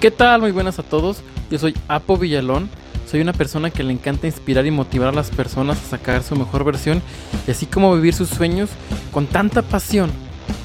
¿Qué 0.00 0.10
tal? 0.10 0.40
Muy 0.40 0.50
buenas 0.50 0.78
a 0.78 0.82
todos. 0.82 1.20
Yo 1.50 1.58
soy 1.58 1.74
Apo 1.86 2.16
Villalón. 2.16 2.70
Soy 3.06 3.20
una 3.20 3.34
persona 3.34 3.68
que 3.68 3.82
le 3.82 3.92
encanta 3.92 4.26
inspirar 4.26 4.64
y 4.64 4.70
motivar 4.70 5.10
a 5.10 5.12
las 5.12 5.30
personas 5.30 5.76
a 5.78 5.88
sacar 5.98 6.22
su 6.22 6.34
mejor 6.36 6.64
versión 6.64 7.02
y 7.46 7.50
así 7.50 7.66
como 7.66 7.94
vivir 7.94 8.14
sus 8.14 8.30
sueños 8.30 8.70
con 9.12 9.26
tanta 9.26 9.60
pasión 9.60 10.10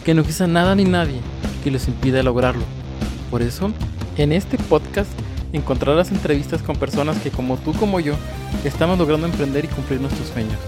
que 0.06 0.14
no 0.14 0.24
quizá 0.24 0.48
nada 0.48 0.74
ni 0.74 0.86
nadie 0.86 1.20
que 1.66 1.72
les 1.72 1.90
impida 1.90 2.24
lograrlo. 2.24 2.64
Por 3.30 3.42
eso, 3.42 3.74
en 4.16 4.32
este 4.32 4.58
podcast 4.58 5.12
encontrarás 5.52 6.12
entrevistas 6.12 6.62
con 6.62 6.78
personas 6.78 7.20
que 7.20 7.30
como 7.30 7.58
tú 7.58 7.74
como 7.74 8.00
yo 8.00 8.14
estamos 8.64 8.98
logrando 8.98 9.28
emprender 9.28 9.66
y 9.66 9.68
cumplir 9.68 10.00
nuestros 10.00 10.30
sueños. 10.30 10.60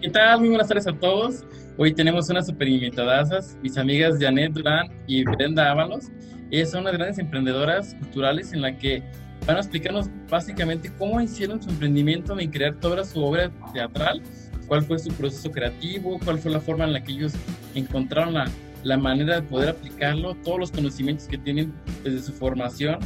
¿Qué 0.00 0.08
tal? 0.08 0.38
Muy 0.38 0.50
buenas 0.50 0.68
tardes 0.68 0.86
a 0.86 0.92
todos. 0.92 1.42
Hoy 1.76 1.94
tenemos 1.94 2.28
unas 2.28 2.46
super 2.46 2.68
invitadasas, 2.68 3.56
mis 3.62 3.78
amigas 3.78 4.16
Janet 4.20 4.52
Durán 4.52 4.88
y 5.06 5.24
Brenda 5.24 5.70
Ábalos. 5.70 6.10
Ellas 6.50 6.72
son 6.72 6.82
unas 6.82 6.94
grandes 6.94 7.18
emprendedoras 7.18 7.94
culturales 7.94 8.52
en 8.52 8.60
la 8.60 8.76
que 8.76 9.02
van 9.46 9.56
a 9.56 9.60
explicarnos 9.60 10.10
básicamente 10.28 10.92
cómo 10.98 11.20
hicieron 11.20 11.62
su 11.62 11.70
emprendimiento 11.70 12.38
en 12.38 12.50
crear 12.50 12.74
toda 12.74 13.04
su 13.04 13.22
obra 13.24 13.50
teatral, 13.72 14.20
cuál 14.66 14.82
fue 14.82 14.98
su 14.98 15.10
proceso 15.12 15.50
creativo, 15.50 16.18
cuál 16.24 16.38
fue 16.38 16.50
la 16.50 16.60
forma 16.60 16.84
en 16.84 16.92
la 16.92 17.02
que 17.02 17.12
ellos 17.12 17.32
encontraron 17.74 18.34
la, 18.34 18.50
la 18.82 18.98
manera 18.98 19.36
de 19.36 19.42
poder 19.42 19.70
aplicarlo, 19.70 20.34
todos 20.44 20.58
los 20.58 20.70
conocimientos 20.72 21.26
que 21.28 21.38
tienen 21.38 21.72
desde 22.04 22.20
su 22.20 22.32
formación 22.32 22.98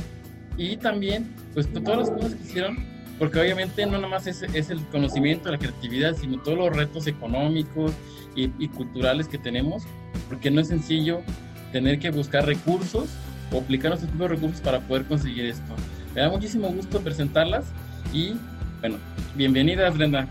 y 0.56 0.76
también 0.78 1.32
pues 1.52 1.70
todas 1.72 1.98
las 1.98 2.10
cosas 2.10 2.34
que 2.34 2.42
hicieron 2.42 2.94
porque 3.18 3.38
obviamente 3.38 3.86
no 3.86 3.92
nada 3.92 4.08
más 4.08 4.26
es, 4.26 4.42
es, 4.42 4.70
el 4.70 4.84
conocimiento, 4.86 5.50
la 5.50 5.58
creatividad, 5.58 6.16
sino 6.16 6.42
todos 6.42 6.58
los 6.58 6.76
retos 6.76 7.06
económicos 7.06 7.92
y, 8.34 8.50
y, 8.58 8.68
culturales 8.68 9.28
que 9.28 9.38
tenemos, 9.38 9.84
porque 10.28 10.50
no 10.50 10.60
es 10.60 10.68
sencillo 10.68 11.20
tener 11.72 11.98
que 11.98 12.10
buscar 12.10 12.46
recursos 12.46 13.08
o 13.52 13.58
aplicar 13.58 13.90
nuestros 13.90 14.16
de 14.18 14.28
recursos 14.28 14.60
para 14.60 14.80
poder 14.80 15.04
conseguir 15.04 15.46
esto. 15.46 15.74
Me 16.14 16.20
da 16.20 16.30
muchísimo 16.30 16.68
gusto 16.68 17.00
presentarlas 17.00 17.64
y, 18.12 18.34
bueno, 18.80 18.98
bienvenidas, 19.34 19.96
Brenda. 19.96 20.28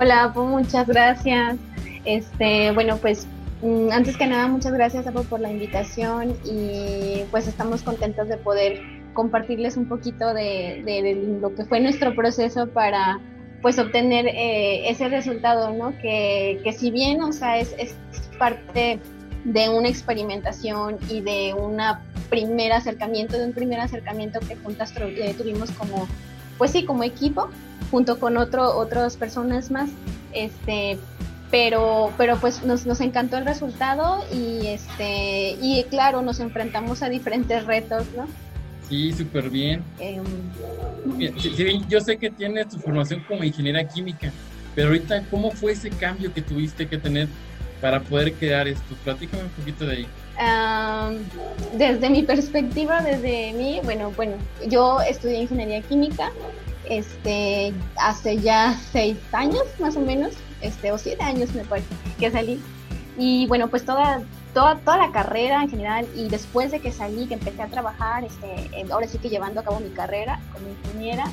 Hola, 0.00 0.30
pues 0.34 0.46
muchas 0.46 0.86
gracias. 0.86 1.56
Este, 2.04 2.70
bueno, 2.72 2.96
pues 2.98 3.26
mm, 3.62 3.90
antes 3.92 4.16
que 4.16 4.26
nada, 4.26 4.46
muchas 4.48 4.72
gracias 4.72 5.06
Apo, 5.06 5.22
por 5.22 5.40
la 5.40 5.50
invitación 5.50 6.36
y 6.44 7.22
pues 7.30 7.48
estamos 7.48 7.82
contentos 7.82 8.28
de 8.28 8.36
poder 8.36 8.80
compartirles 9.14 9.76
un 9.76 9.88
poquito 9.88 10.34
de, 10.34 10.82
de, 10.84 11.02
de 11.02 11.38
lo 11.40 11.54
que 11.54 11.64
fue 11.64 11.80
nuestro 11.80 12.14
proceso 12.14 12.68
para 12.68 13.18
pues 13.66 13.80
obtener 13.80 14.28
eh, 14.28 14.88
ese 14.88 15.08
resultado, 15.08 15.72
¿no? 15.72 15.92
Que, 15.98 16.60
que, 16.62 16.72
si 16.72 16.92
bien, 16.92 17.20
o 17.20 17.32
sea, 17.32 17.58
es, 17.58 17.74
es 17.78 17.96
parte 18.38 19.00
de 19.42 19.68
una 19.68 19.88
experimentación 19.88 20.98
y 21.10 21.20
de 21.20 21.52
un 21.52 21.76
primer 22.30 22.70
acercamiento, 22.70 23.36
de 23.36 23.44
un 23.44 23.52
primer 23.52 23.80
acercamiento 23.80 24.38
que 24.38 24.54
juntas 24.54 24.94
eh, 25.00 25.34
tuvimos 25.36 25.72
como, 25.72 26.06
pues 26.58 26.70
sí, 26.70 26.84
como 26.84 27.02
equipo, 27.02 27.48
junto 27.90 28.20
con 28.20 28.36
otro, 28.36 28.72
otras 28.78 29.16
personas 29.16 29.72
más, 29.72 29.90
este, 30.30 30.96
pero, 31.50 32.12
pero 32.16 32.36
pues 32.36 32.62
nos, 32.62 32.86
nos 32.86 33.00
encantó 33.00 33.36
el 33.36 33.46
resultado 33.46 34.24
y 34.32 34.68
este, 34.68 35.56
y 35.60 35.84
claro, 35.90 36.22
nos 36.22 36.38
enfrentamos 36.38 37.02
a 37.02 37.08
diferentes 37.08 37.66
retos, 37.66 38.06
¿no? 38.16 38.28
Sí, 38.88 39.12
súper 39.12 39.50
bien. 39.50 39.82
Eh, 39.98 40.20
sí, 41.38 41.52
sí, 41.56 41.80
yo 41.88 42.00
sé 42.00 42.16
que 42.16 42.30
tienes 42.30 42.68
tu 42.68 42.78
formación 42.78 43.24
como 43.26 43.42
ingeniera 43.42 43.86
química, 43.86 44.32
pero 44.74 44.88
ahorita, 44.88 45.24
¿cómo 45.30 45.50
fue 45.50 45.72
ese 45.72 45.90
cambio 45.90 46.32
que 46.32 46.42
tuviste 46.42 46.86
que 46.86 46.98
tener 46.98 47.28
para 47.80 48.00
poder 48.00 48.32
crear 48.34 48.68
esto? 48.68 48.94
Platícame 49.04 49.44
un 49.44 49.50
poquito 49.50 49.86
de 49.86 49.92
ahí. 49.92 50.06
Um, 50.38 51.16
desde 51.78 52.10
mi 52.10 52.22
perspectiva, 52.22 53.00
desde 53.00 53.52
mí, 53.54 53.80
bueno, 53.84 54.12
bueno, 54.16 54.34
yo 54.68 55.00
estudié 55.00 55.42
ingeniería 55.42 55.80
química 55.80 56.30
este, 56.88 57.72
hace 57.96 58.38
ya 58.38 58.78
seis 58.92 59.16
años 59.32 59.64
más 59.78 59.96
o 59.96 60.00
menos, 60.00 60.34
este, 60.60 60.92
o 60.92 60.98
siete 60.98 61.22
años 61.22 61.54
me 61.54 61.64
parece 61.64 61.88
que 62.18 62.30
salí. 62.30 62.60
Y 63.18 63.46
bueno, 63.46 63.68
pues 63.68 63.84
toda, 63.84 64.22
toda, 64.56 64.76
toda 64.76 64.96
la 64.96 65.12
carrera 65.12 65.62
en 65.62 65.68
general 65.68 66.06
y 66.16 66.30
después 66.30 66.70
de 66.70 66.80
que 66.80 66.90
salí, 66.90 67.26
que 67.26 67.34
empecé 67.34 67.60
a 67.60 67.66
trabajar, 67.66 68.24
este, 68.24 68.90
ahora 68.90 69.06
sí 69.06 69.18
que 69.18 69.28
llevando 69.28 69.60
a 69.60 69.62
cabo 69.62 69.80
mi 69.80 69.90
carrera 69.90 70.40
como 70.54 70.66
ingeniera, 70.70 71.24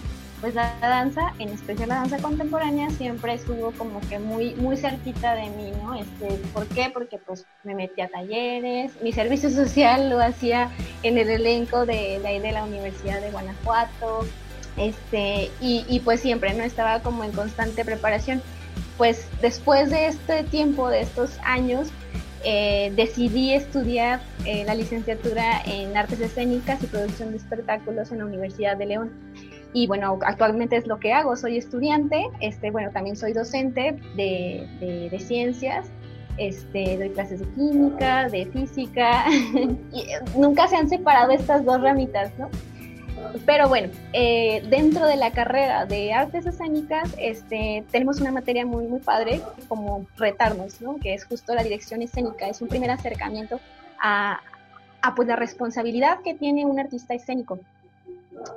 pues 0.41 0.56
la 0.56 0.75
danza, 0.81 1.34
en 1.39 1.47
especial 1.47 1.88
la 1.88 1.95
danza 1.95 2.17
contemporánea, 2.17 2.89
siempre 2.89 3.34
estuvo 3.35 3.72
como 3.72 4.01
que 4.09 4.19
muy, 4.19 4.56
muy 4.56 4.75
cerquita 4.75 5.35
de 5.35 5.50
mí, 5.51 5.72
¿no? 5.81 5.95
Este, 5.95 6.38
¿Por 6.53 6.67
qué? 6.67 6.91
Porque 6.94 7.17
pues 7.17 7.45
me 7.63 7.75
metí 7.75 8.01
a 8.01 8.09
talleres, 8.09 8.91
mi 9.01 9.13
servicio 9.13 9.50
social 9.61 10.09
lo 10.09 10.22
hacía 10.22 10.69
en 11.03 11.17
el 11.17 11.29
elenco 11.29 11.85
de, 11.85 12.19
de, 12.19 12.41
de 12.41 12.51
la 12.51 12.66
Universidad 12.66 13.22
de 13.22 13.31
Guanajuato, 13.31 14.28
este, 14.75 15.50
y, 15.61 15.85
y 15.88 16.01
pues 16.01 16.19
siempre, 16.19 16.53
¿no? 16.55 16.63
Estaba 16.66 17.00
como 17.00 17.23
en 17.23 17.31
constante 17.31 17.85
preparación. 17.85 18.41
Pues 18.97 19.28
después 19.41 19.90
de 19.90 20.07
este 20.07 20.44
tiempo, 20.44 20.90
de 20.90 21.01
estos 21.01 21.40
años, 21.45 21.88
eh, 22.43 22.91
decidí 22.95 23.53
estudiar 23.53 24.21
eh, 24.45 24.63
la 24.65 24.75
licenciatura 24.75 25.61
en 25.65 25.95
artes 25.95 26.19
escénicas 26.19 26.83
y 26.83 26.87
producción 26.87 27.31
de 27.31 27.37
espectáculos 27.37 28.11
en 28.11 28.19
la 28.19 28.25
Universidad 28.25 28.77
de 28.77 28.85
León. 28.85 29.11
Y 29.73 29.87
bueno, 29.87 30.19
actualmente 30.23 30.75
es 30.75 30.85
lo 30.85 30.99
que 30.99 31.13
hago, 31.13 31.35
soy 31.35 31.57
estudiante, 31.57 32.21
este, 32.41 32.69
bueno, 32.69 32.91
también 32.91 33.15
soy 33.15 33.33
docente 33.33 33.95
de, 34.15 34.67
de, 34.79 35.09
de 35.09 35.19
ciencias, 35.19 35.89
este, 36.37 36.97
doy 36.97 37.09
clases 37.09 37.39
de 37.39 37.47
química, 37.53 38.29
de 38.29 38.45
física, 38.47 39.25
y 39.31 40.05
nunca 40.37 40.67
se 40.67 40.75
han 40.75 40.89
separado 40.89 41.31
estas 41.31 41.65
dos 41.65 41.81
ramitas, 41.81 42.31
¿no? 42.37 42.49
Pero 43.45 43.67
bueno, 43.67 43.89
eh, 44.13 44.63
dentro 44.69 45.06
de 45.06 45.16
la 45.16 45.31
carrera 45.31 45.85
de 45.85 46.13
artes 46.13 46.45
escénicas 46.45 47.13
este, 47.17 47.84
tenemos 47.91 48.19
una 48.22 48.31
materia 48.31 48.66
muy, 48.66 48.85
muy 48.88 49.00
padre 49.00 49.41
como 49.67 50.06
retarnos, 50.17 50.81
¿no? 50.81 50.97
que 50.97 51.13
es 51.13 51.25
justo 51.25 51.53
la 51.53 51.63
dirección 51.63 52.01
escénica. 52.01 52.47
Es 52.47 52.61
un 52.61 52.67
primer 52.67 52.91
acercamiento 52.91 53.59
a, 54.01 54.39
a 55.01 55.16
pues, 55.16 55.28
la 55.28 55.35
responsabilidad 55.35 56.22
que 56.22 56.34
tiene 56.34 56.66
un 56.66 56.79
artista 56.79 57.13
escénico. 57.13 57.59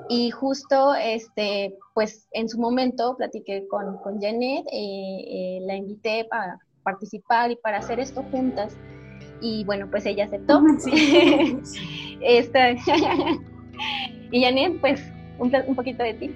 Y 0.08 0.30
justo, 0.30 0.94
este, 0.94 1.76
pues 1.94 2.26
en 2.32 2.48
su 2.48 2.58
momento 2.58 3.16
platiqué 3.16 3.66
con, 3.68 3.98
con 3.98 4.20
Janet, 4.20 4.66
eh, 4.72 5.24
eh, 5.28 5.58
la 5.62 5.76
invité 5.76 6.24
para 6.24 6.58
participar 6.82 7.50
y 7.50 7.56
para 7.56 7.78
hacer 7.78 8.00
esto 8.00 8.22
juntas. 8.30 8.76
Y 9.40 9.64
bueno, 9.64 9.88
pues 9.90 10.06
ella 10.06 10.24
aceptó. 10.24 10.62
Sí. 10.78 11.58
Esta, 12.20 12.70
y 14.30 14.42
Janet, 14.42 14.80
pues 14.80 15.02
un, 15.38 15.52
un, 15.66 15.74
poquito 15.74 16.02
de 16.02 16.14
ti. 16.14 16.30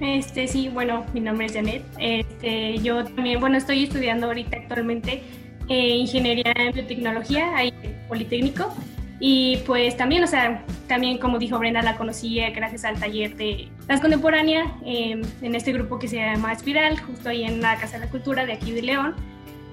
Este, 0.00 0.46
sí, 0.46 0.68
bueno, 0.68 1.04
mi 1.14 1.20
nombre 1.20 1.46
es 1.46 1.54
Janet. 1.54 1.82
Este, 1.98 2.78
yo 2.78 3.04
también, 3.04 3.40
bueno, 3.40 3.56
estoy 3.56 3.84
estudiando 3.84 4.26
ahorita 4.26 4.56
actualmente 4.56 5.22
eh, 5.68 5.88
ingeniería 5.96 6.52
en 6.56 6.72
biotecnología, 6.72 7.56
ahí 7.56 7.72
Politécnico. 8.08 8.74
Y 9.18 9.58
pues 9.66 9.96
también, 9.96 10.22
o 10.22 10.26
sea, 10.26 10.62
también 10.88 11.16
como 11.16 11.38
dijo 11.38 11.58
Brenda, 11.58 11.80
la 11.80 11.96
conocí 11.96 12.38
gracias 12.54 12.84
al 12.84 13.00
taller 13.00 13.34
de 13.36 13.68
Danza 13.86 14.02
Contemporánea 14.02 14.76
eh, 14.84 15.22
en 15.40 15.54
este 15.54 15.72
grupo 15.72 15.98
que 15.98 16.06
se 16.06 16.16
llama 16.16 16.52
Espiral, 16.52 16.98
justo 17.00 17.30
ahí 17.30 17.44
en 17.44 17.62
la 17.62 17.76
Casa 17.76 17.98
de 17.98 18.04
la 18.04 18.10
Cultura 18.10 18.44
de 18.44 18.52
aquí 18.52 18.72
de 18.72 18.82
León. 18.82 19.14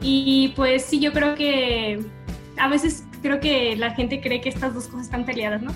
Y 0.02 0.53
pues 0.56 0.85
sí, 0.85 1.00
yo 1.00 1.12
creo 1.12 1.35
que 1.35 2.00
a 2.57 2.69
veces 2.69 3.06
creo 3.22 3.40
que 3.40 3.75
la 3.75 3.91
gente 3.91 4.22
cree 4.22 4.40
que 4.41 4.50
estas 4.50 4.73
dos 4.73 4.88
cosas 4.88 5.06
están 5.06 5.25
peleadas, 5.25 5.62
¿no? 5.62 5.73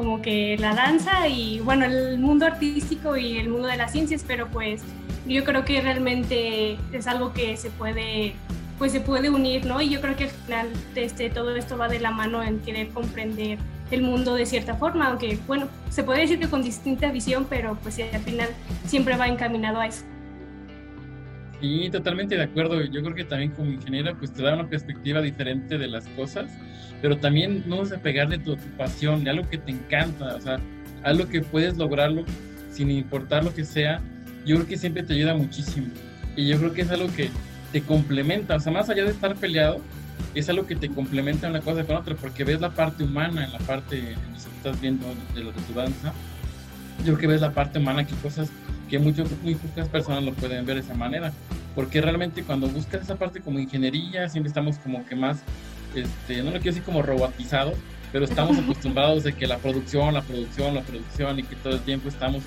Como 0.00 0.22
que 0.22 0.56
la 0.58 0.74
danza 0.74 1.28
y 1.28 1.60
bueno, 1.60 1.84
el 1.84 2.18
mundo 2.18 2.46
artístico 2.46 3.18
y 3.18 3.36
el 3.36 3.50
mundo 3.50 3.68
de 3.68 3.76
las 3.76 3.92
ciencias, 3.92 4.24
pero 4.26 4.48
pues 4.48 4.80
yo 5.26 5.44
creo 5.44 5.66
que 5.66 5.78
realmente 5.82 6.78
es 6.90 7.06
algo 7.06 7.34
que 7.34 7.58
se 7.58 7.68
puede 7.68 8.32
pues 8.78 8.92
se 8.92 9.00
puede 9.00 9.28
unir, 9.28 9.66
¿no? 9.66 9.78
Y 9.82 9.90
yo 9.90 10.00
creo 10.00 10.16
que 10.16 10.24
al 10.24 10.30
final 10.30 10.68
este, 10.94 11.28
todo 11.28 11.54
esto 11.54 11.76
va 11.76 11.88
de 11.88 12.00
la 12.00 12.12
mano 12.12 12.42
en 12.42 12.60
querer 12.60 12.88
comprender 12.88 13.58
el 13.90 14.00
mundo 14.00 14.36
de 14.36 14.46
cierta 14.46 14.74
forma, 14.74 15.08
aunque 15.08 15.38
bueno, 15.46 15.68
se 15.90 16.02
puede 16.02 16.22
decir 16.22 16.40
que 16.40 16.48
con 16.48 16.62
distinta 16.62 17.12
visión, 17.12 17.46
pero 17.50 17.76
pues 17.82 17.98
al 17.98 18.22
final 18.22 18.48
siempre 18.86 19.18
va 19.18 19.28
encaminado 19.28 19.80
a 19.80 19.86
eso. 19.86 20.04
Sí, 21.60 21.90
totalmente 21.90 22.36
de 22.36 22.42
acuerdo. 22.42 22.82
Yo 22.84 23.02
creo 23.02 23.14
que 23.14 23.24
también 23.24 23.50
como 23.50 23.70
ingeniero 23.70 24.16
pues 24.18 24.32
te 24.32 24.42
da 24.42 24.54
una 24.54 24.68
perspectiva 24.68 25.20
diferente 25.20 25.76
de 25.76 25.88
las 25.88 26.06
cosas, 26.08 26.50
pero 27.02 27.18
también 27.18 27.64
no 27.66 27.82
pegar 28.02 28.28
de 28.28 28.38
tu, 28.38 28.56
tu 28.56 28.66
pasión, 28.76 29.24
de 29.24 29.30
algo 29.30 29.48
que 29.48 29.58
te 29.58 29.70
encanta, 29.70 30.36
o 30.36 30.40
sea, 30.40 30.58
algo 31.02 31.28
que 31.28 31.42
puedes 31.42 31.76
lograrlo 31.76 32.24
sin 32.70 32.90
importar 32.90 33.44
lo 33.44 33.54
que 33.54 33.64
sea, 33.64 34.00
yo 34.46 34.56
creo 34.56 34.66
que 34.66 34.76
siempre 34.76 35.02
te 35.02 35.14
ayuda 35.14 35.34
muchísimo. 35.34 35.88
Y 36.36 36.48
yo 36.48 36.58
creo 36.58 36.72
que 36.72 36.82
es 36.82 36.90
algo 36.90 37.12
que 37.14 37.30
te 37.72 37.82
complementa, 37.82 38.56
o 38.56 38.60
sea, 38.60 38.72
más 38.72 38.88
allá 38.88 39.04
de 39.04 39.10
estar 39.10 39.34
peleado, 39.36 39.80
es 40.34 40.48
algo 40.48 40.66
que 40.66 40.76
te 40.76 40.88
complementa 40.88 41.48
una 41.48 41.60
cosa 41.60 41.84
con 41.84 41.96
otra, 41.96 42.14
porque 42.14 42.44
ves 42.44 42.60
la 42.60 42.70
parte 42.70 43.04
humana 43.04 43.44
en 43.44 43.52
la 43.52 43.58
parte 43.58 43.98
en 43.98 44.14
la 44.14 44.32
que 44.32 44.56
estás 44.56 44.80
viendo 44.80 45.06
de, 45.34 45.44
lo 45.44 45.52
de 45.52 45.60
tu 45.62 45.74
danza. 45.74 46.12
Yo 46.98 47.04
creo 47.04 47.18
que 47.18 47.26
ves 47.26 47.40
la 47.40 47.52
parte 47.52 47.78
humana, 47.78 48.06
que 48.06 48.14
cosas 48.16 48.50
que 48.90 48.98
mucho, 48.98 49.24
muy 49.42 49.54
pocas 49.54 49.88
personas 49.88 50.24
lo 50.24 50.32
pueden 50.34 50.66
ver 50.66 50.76
de 50.76 50.82
esa 50.82 50.94
manera, 50.94 51.32
porque 51.74 52.00
realmente 52.00 52.42
cuando 52.42 52.66
buscas 52.68 53.02
esa 53.02 53.16
parte 53.16 53.40
como 53.40 53.60
ingeniería, 53.60 54.28
siempre 54.28 54.48
estamos 54.48 54.78
como 54.78 55.06
que 55.06 55.14
más 55.14 55.38
este, 55.94 56.38
no 56.38 56.50
lo 56.50 56.52
quiero 56.52 56.72
decir 56.72 56.82
como 56.82 57.02
robotizados, 57.02 57.74
pero 58.12 58.24
estamos 58.24 58.58
acostumbrados 58.62 59.24
de 59.24 59.32
que 59.32 59.46
la 59.46 59.58
producción, 59.58 60.12
la 60.12 60.22
producción, 60.22 60.74
la 60.74 60.82
producción 60.82 61.38
y 61.38 61.42
que 61.44 61.56
todo 61.56 61.74
el 61.74 61.80
tiempo 61.80 62.08
estamos, 62.08 62.42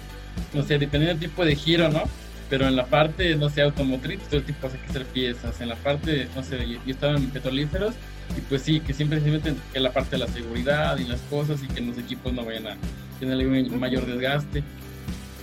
no 0.53 0.63
sé, 0.63 0.77
dependiendo 0.77 1.19
del 1.19 1.29
tipo 1.29 1.45
de 1.45 1.55
giro, 1.55 1.89
¿no? 1.89 2.03
Pero 2.49 2.67
en 2.67 2.75
la 2.75 2.85
parte, 2.85 3.35
no 3.35 3.49
sé, 3.49 3.61
automotriz, 3.61 4.19
todo 4.23 4.37
el 4.37 4.43
tiempo 4.43 4.67
hay 4.67 4.77
que 4.77 4.89
hacer 4.89 5.05
piezas. 5.05 5.59
En 5.61 5.69
la 5.69 5.75
parte, 5.75 6.27
no 6.35 6.43
sé, 6.43 6.67
yo, 6.67 6.77
estaba 6.85 7.15
en 7.15 7.29
petrolíferos 7.29 7.95
y 8.37 8.41
pues 8.41 8.61
sí, 8.61 8.79
que 8.79 8.93
siempre 8.93 9.21
se 9.21 9.31
meten 9.31 9.55
en 9.73 9.83
la 9.83 9.91
parte 9.91 10.11
de 10.11 10.17
la 10.19 10.27
seguridad 10.27 10.97
y 10.97 11.05
las 11.05 11.21
cosas 11.21 11.63
y 11.63 11.67
que 11.67 11.81
los 11.81 11.97
equipos 11.97 12.33
no 12.33 12.45
vayan 12.45 12.67
a 12.67 12.77
tener 13.19 13.47
un 13.47 13.79
mayor 13.79 14.05
desgaste. 14.05 14.63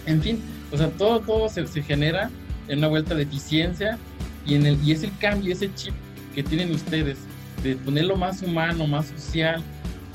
En 0.07 0.23
fin, 0.23 0.41
o 0.73 0.77
sea, 0.77 0.89
todo, 0.91 1.21
todo 1.21 1.49
se, 1.49 1.67
se 1.67 1.83
genera 1.83 2.31
en 2.69 2.79
una 2.79 2.89
vuelta 2.89 3.15
de 3.15 3.25
eficiencia 3.25 3.99
y, 4.47 4.55
en 4.55 4.67
el, 4.67 4.83
y 4.83 4.93
es 4.93 5.03
el 5.03 5.17
cambio, 5.19 5.53
ese 5.53 5.73
chip 5.75 5.95
que 6.35 6.43
tienen 6.43 6.73
ustedes 6.73 7.19
de 7.63 7.77
ponerlo 7.77 8.17
más 8.17 8.43
humano, 8.43 8.87
más 8.87 9.07
social, 9.07 9.63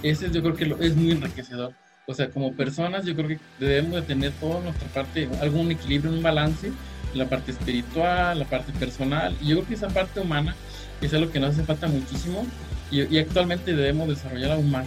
ese 0.02 0.32
yo 0.32 0.42
creo 0.42 0.56
que 0.56 0.66
lo, 0.66 0.80
es 0.80 0.96
muy 0.96 1.12
enriquecedor. 1.12 1.74
O 2.08 2.14
sea, 2.14 2.30
como 2.30 2.54
personas 2.54 3.06
yo 3.06 3.16
creo 3.16 3.28
que 3.28 3.40
debemos 3.60 3.94
de 3.96 4.02
tener 4.04 4.32
toda 4.34 4.62
nuestra 4.62 4.88
parte, 4.90 5.28
algún 5.42 5.72
equilibrio, 5.72 6.12
un 6.12 6.22
balance, 6.24 6.72
la 7.14 7.28
parte 7.28 7.52
espiritual, 7.52 8.40
la 8.40 8.46
parte 8.46 8.72
personal, 8.74 9.36
y 9.42 9.48
yo 9.48 9.56
creo 9.58 9.68
que 9.68 9.74
esa 9.76 9.88
parte 9.88 10.20
humana 10.20 10.56
es 11.02 11.14
algo 11.14 11.32
que 11.32 11.40
nos 11.40 11.52
hace 11.52 11.64
falta 11.64 11.88
muchísimo 11.88 12.46
y, 12.92 13.04
y 13.14 13.20
actualmente 13.20 13.76
debemos 13.76 14.08
desarrollar 14.08 14.52
aún 14.52 14.70
más, 14.70 14.86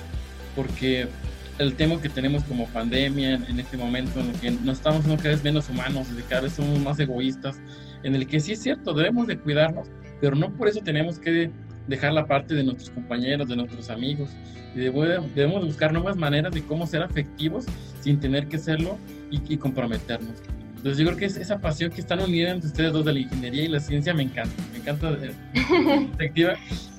porque 0.54 1.08
el 1.58 1.74
tema 1.74 2.00
que 2.00 2.08
tenemos 2.08 2.44
como 2.44 2.66
pandemia 2.68 3.34
en, 3.34 3.60
este 3.60 3.76
momento, 3.76 4.20
en 4.20 4.30
el 4.30 4.40
que 4.40 4.50
nos 4.50 4.78
estamos 4.78 5.04
cada 5.04 5.30
vez 5.30 5.42
menos 5.42 5.68
humanos, 5.68 6.06
y 6.16 6.22
cada 6.22 6.42
vez 6.42 6.52
somos 6.52 6.78
más 6.80 6.98
egoístas, 7.00 7.60
en 8.02 8.14
el 8.14 8.26
que 8.26 8.40
sí 8.40 8.52
es 8.52 8.62
cierto, 8.62 8.94
debemos 8.94 9.26
de 9.26 9.38
cuidarnos, 9.38 9.88
pero 10.20 10.36
no 10.36 10.50
por 10.56 10.68
eso 10.68 10.80
tenemos 10.80 11.18
que 11.18 11.50
dejar 11.88 12.12
la 12.12 12.26
parte 12.26 12.54
de 12.54 12.62
nuestros 12.62 12.90
compañeros, 12.90 13.48
de 13.48 13.56
nuestros 13.56 13.90
amigos, 13.90 14.30
y 14.74 14.78
debemos 14.78 15.66
buscar 15.66 15.92
nuevas 15.92 16.16
maneras 16.16 16.52
de 16.52 16.62
cómo 16.62 16.86
ser 16.86 17.02
afectivos 17.02 17.66
sin 18.00 18.20
tener 18.20 18.46
que 18.46 18.58
serlo 18.58 18.96
y, 19.30 19.56
comprometernos. 19.56 20.34
Entonces 20.78 20.98
yo 20.98 21.06
creo 21.06 21.18
que 21.18 21.24
es 21.24 21.36
esa 21.36 21.58
pasión 21.58 21.90
que 21.90 22.00
están 22.00 22.20
unidas 22.20 22.54
entre 22.54 22.68
ustedes 22.68 22.92
dos 22.92 23.04
de 23.04 23.12
la 23.12 23.18
ingeniería 23.18 23.64
y 23.64 23.68
la 23.68 23.80
ciencia 23.80 24.14
me 24.14 24.22
encanta, 24.22 24.62
me 24.70 24.78
encanta 24.78 25.10
de 25.10 25.34
perspectiva. 26.06 26.54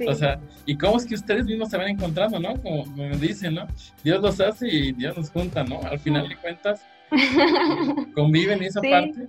O 0.05 0.13
sea, 0.13 0.37
y 0.65 0.77
cómo 0.77 0.97
es 0.97 1.05
que 1.05 1.15
ustedes 1.15 1.45
mismos 1.45 1.69
se 1.69 1.77
van 1.77 1.87
encontrando, 1.87 2.39
¿no? 2.39 2.61
Como, 2.61 2.85
me 2.87 3.09
dicen, 3.17 3.55
¿no? 3.55 3.67
Dios 4.03 4.21
los 4.21 4.39
hace 4.41 4.67
y 4.67 4.91
Dios 4.91 5.15
nos 5.15 5.29
junta, 5.29 5.63
¿no? 5.63 5.81
Al 5.83 5.97
final 5.97 6.27
de 6.27 6.35
cuentas, 6.35 6.85
conviven 8.15 8.61
esa 8.63 8.81
parte. 8.81 9.27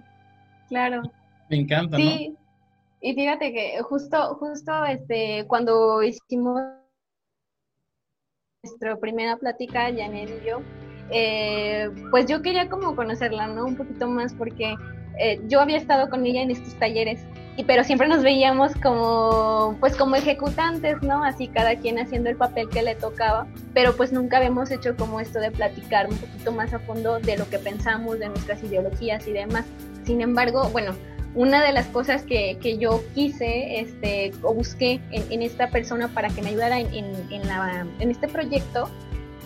Claro. 0.69 1.03
Me 1.49 1.59
encanta, 1.59 1.97
sí. 1.97 2.31
¿no? 2.31 2.41
Y 3.03 3.15
fíjate 3.15 3.53
que 3.53 3.81
justo, 3.83 4.35
justo 4.35 4.85
este, 4.85 5.47
cuando 5.47 6.03
hicimos 6.03 6.61
nuestra 8.65 8.97
primera 8.97 9.37
plática, 9.37 9.85
Janet 9.85 10.29
y 10.43 10.47
yo, 10.47 10.61
eh, 11.11 11.91
pues 12.11 12.27
yo 12.27 12.43
quería 12.43 12.69
como 12.69 12.95
conocerla, 12.95 13.47
¿no? 13.49 13.67
Un 13.67 13.77
poquito 13.77 14.09
más 14.09 14.33
porque 14.33 14.75
eh, 15.19 15.41
yo 15.49 15.61
había 15.61 15.77
estado 15.77 16.09
con 16.09 16.25
ella 16.25 16.43
en 16.43 16.51
estos 16.51 16.75
talleres, 16.75 17.21
y, 17.57 17.65
pero 17.65 17.85
siempre 17.85 18.09
nos 18.09 18.23
veíamos 18.23 18.73
como, 18.77 19.77
pues 19.81 19.97
como 19.97 20.17
ejecutantes, 20.17 21.03
¿no? 21.03 21.25
Así 21.25 21.49
cada 21.49 21.77
quien 21.77 21.99
haciendo 21.99 22.31
el 22.31 22.37
papel 22.37 22.69
que 22.71 22.83
le 22.83 22.95
tocaba, 22.95 23.47
pero 23.75 23.95
pues 23.97 24.13
nunca 24.13 24.39
habíamos 24.39 24.71
hecho 24.71 24.97
como 24.97 25.21
esto 25.21 25.41
de 25.41 25.51
platicar 25.51 26.09
un 26.09 26.17
poquito 26.17 26.53
más 26.53 26.73
a 26.73 26.79
fondo 26.79 27.19
de 27.19 27.37
lo 27.37 27.49
que 27.51 27.59
pensamos, 27.59 28.19
de 28.19 28.29
nuestras 28.29 28.63
ideologías 28.63 29.27
y 29.27 29.33
demás. 29.33 29.67
Sin 30.05 30.21
embargo, 30.23 30.71
bueno, 30.71 30.95
una 31.35 31.63
de 31.63 31.73
las 31.73 31.87
cosas 31.87 32.23
que, 32.23 32.57
que 32.61 32.79
yo 32.79 33.03
quise 33.15 33.81
este, 33.81 34.33
o 34.43 34.55
busqué 34.55 35.01
en, 35.11 35.43
esta 35.43 35.69
persona 35.69 36.09
para 36.09 36.29
que 36.29 36.43
me 36.43 36.49
ayudara 36.49 36.81
en, 36.81 36.93
en, 36.95 37.43
en 38.01 38.11
este 38.11 38.27
proyecto 38.27 38.89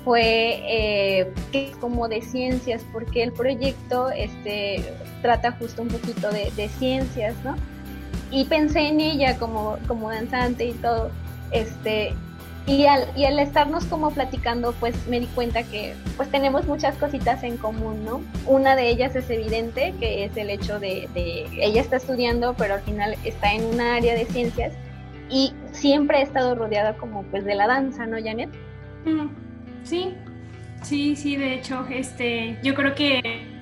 fue 0.05 0.61
eh, 0.69 1.33
como 1.81 2.09
de 2.09 2.21
ciencias, 2.23 2.85
porque 2.93 3.23
el 3.23 3.33
proyecto 3.33 4.11
este, 4.11 4.85
trata 5.23 5.53
justo 5.53 5.83
un 5.83 5.89
poquito 5.89 6.31
de, 6.31 6.69
ciencias, 6.69 7.35
¿no? 7.43 7.57
Y 8.31 8.45
pensé 8.45 8.89
en 8.89 9.01
ella 9.01 9.39
como, 9.39 9.79
como 9.89 10.11
danzante 10.11 10.67
y 10.67 10.73
todo, 10.75 11.11
este, 11.53 12.15
y 12.67 12.87
al, 12.87 13.07
y 13.17 13.25
al 13.25 13.39
estarnos 13.39 13.85
como 13.87 14.11
platicando, 14.11 14.73
pues 14.81 14.95
me 15.07 15.21
di 15.21 15.27
cuenta 15.27 15.63
que 15.63 15.95
pues 16.17 16.31
tenemos 16.31 16.67
muchas 16.67 16.97
cositas 16.97 17.43
en 17.43 17.57
común, 17.57 18.05
¿no? 18.05 18.21
Una 18.47 18.77
de 18.77 18.89
ellas 18.89 19.17
es 19.17 19.29
evidente, 19.31 19.95
que 20.01 20.25
es 20.25 20.37
el 20.37 20.51
hecho 20.51 20.79
de, 20.81 21.09
de 21.15 21.47
ella 21.61 21.81
está 21.81 21.97
estudiando, 21.97 22.55
pero 22.59 22.75
al 22.75 22.81
final 22.81 23.17
está 23.25 23.55
en 23.55 23.65
una 23.65 23.97
área 23.97 24.15
de 24.15 24.27
ciencias 24.27 24.73
y 25.31 25.55
siempre 25.73 26.19
ha 26.19 26.23
estado 26.23 26.55
rodeada 26.55 26.97
como 26.97 27.23
pues 27.25 27.45
de 27.45 27.55
la 27.55 27.67
danza, 27.67 28.07
¿no, 28.07 28.17
Janet? 28.23 28.51
Mm, 29.05 29.44
sí, 29.85 30.15
sí, 30.83 31.17
sí, 31.17 31.37
de 31.37 31.55
hecho, 31.55 31.87
este, 31.89 32.59
yo 32.63 32.75
creo 32.75 32.95
que 32.95 33.55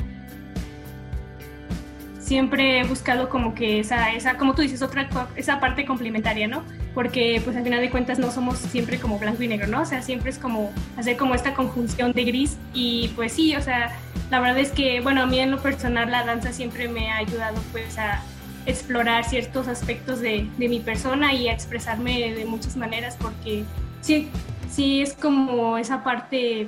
siempre 2.18 2.80
he 2.80 2.84
buscado 2.84 3.28
como 3.28 3.54
que 3.54 3.80
esa, 3.80 4.14
esa, 4.14 4.38
como 4.38 4.54
tú 4.54 4.62
dices, 4.62 4.80
otra, 4.80 5.08
esa 5.36 5.60
parte 5.60 5.84
complementaria, 5.84 6.48
¿no? 6.48 6.64
Porque 6.94 7.42
pues 7.44 7.56
al 7.56 7.64
final 7.64 7.80
de 7.80 7.90
cuentas 7.90 8.18
no 8.18 8.30
somos 8.30 8.58
siempre 8.58 8.98
como 8.98 9.18
blanco 9.18 9.42
y 9.42 9.48
negro, 9.48 9.66
¿no? 9.66 9.82
O 9.82 9.84
sea, 9.84 10.00
siempre 10.00 10.30
es 10.30 10.38
como 10.38 10.72
hacer 10.96 11.16
como 11.16 11.34
esta 11.34 11.52
conjunción 11.52 12.12
de 12.12 12.24
gris 12.24 12.56
y 12.72 13.08
pues 13.16 13.32
sí, 13.32 13.54
o 13.54 13.60
sea, 13.60 13.92
la 14.30 14.40
verdad 14.40 14.58
es 14.60 14.70
que, 14.70 15.00
bueno, 15.00 15.22
a 15.22 15.26
mí 15.26 15.40
en 15.40 15.50
lo 15.50 15.60
personal 15.60 16.10
la 16.10 16.24
danza 16.24 16.52
siempre 16.52 16.88
me 16.88 17.10
ha 17.10 17.18
ayudado 17.18 17.60
pues 17.70 17.98
a 17.98 18.22
explorar 18.64 19.24
ciertos 19.24 19.68
aspectos 19.68 20.20
de, 20.20 20.48
de 20.56 20.68
mi 20.68 20.80
persona 20.80 21.34
y 21.34 21.48
a 21.48 21.52
expresarme 21.52 22.32
de 22.32 22.44
muchas 22.44 22.76
maneras 22.76 23.16
porque 23.20 23.64
sí, 24.00 24.30
sí 24.72 25.02
es 25.02 25.14
como 25.14 25.78
esa 25.78 26.02
parte, 26.02 26.66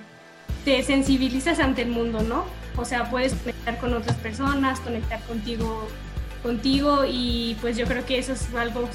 te 0.65 0.83
sensibilizas 0.83 1.59
ante 1.59 1.83
el 1.83 1.89
mundo, 1.89 2.23
¿no? 2.23 2.45
O 2.77 2.85
sea, 2.85 3.11
puedes 3.11 3.35
conectar 3.35 3.79
con 3.79 3.95
otras 3.95 4.17
personas, 4.17 4.81
conectar 4.81 5.21
contigo, 5.23 5.89
contigo 6.43 7.05
y 7.09 7.57
pues 7.61 7.77
yo 7.77 7.87
creo 7.87 8.05
que 8.05 8.19
eso 8.19 8.33
es 8.33 8.55
algo 8.55 8.89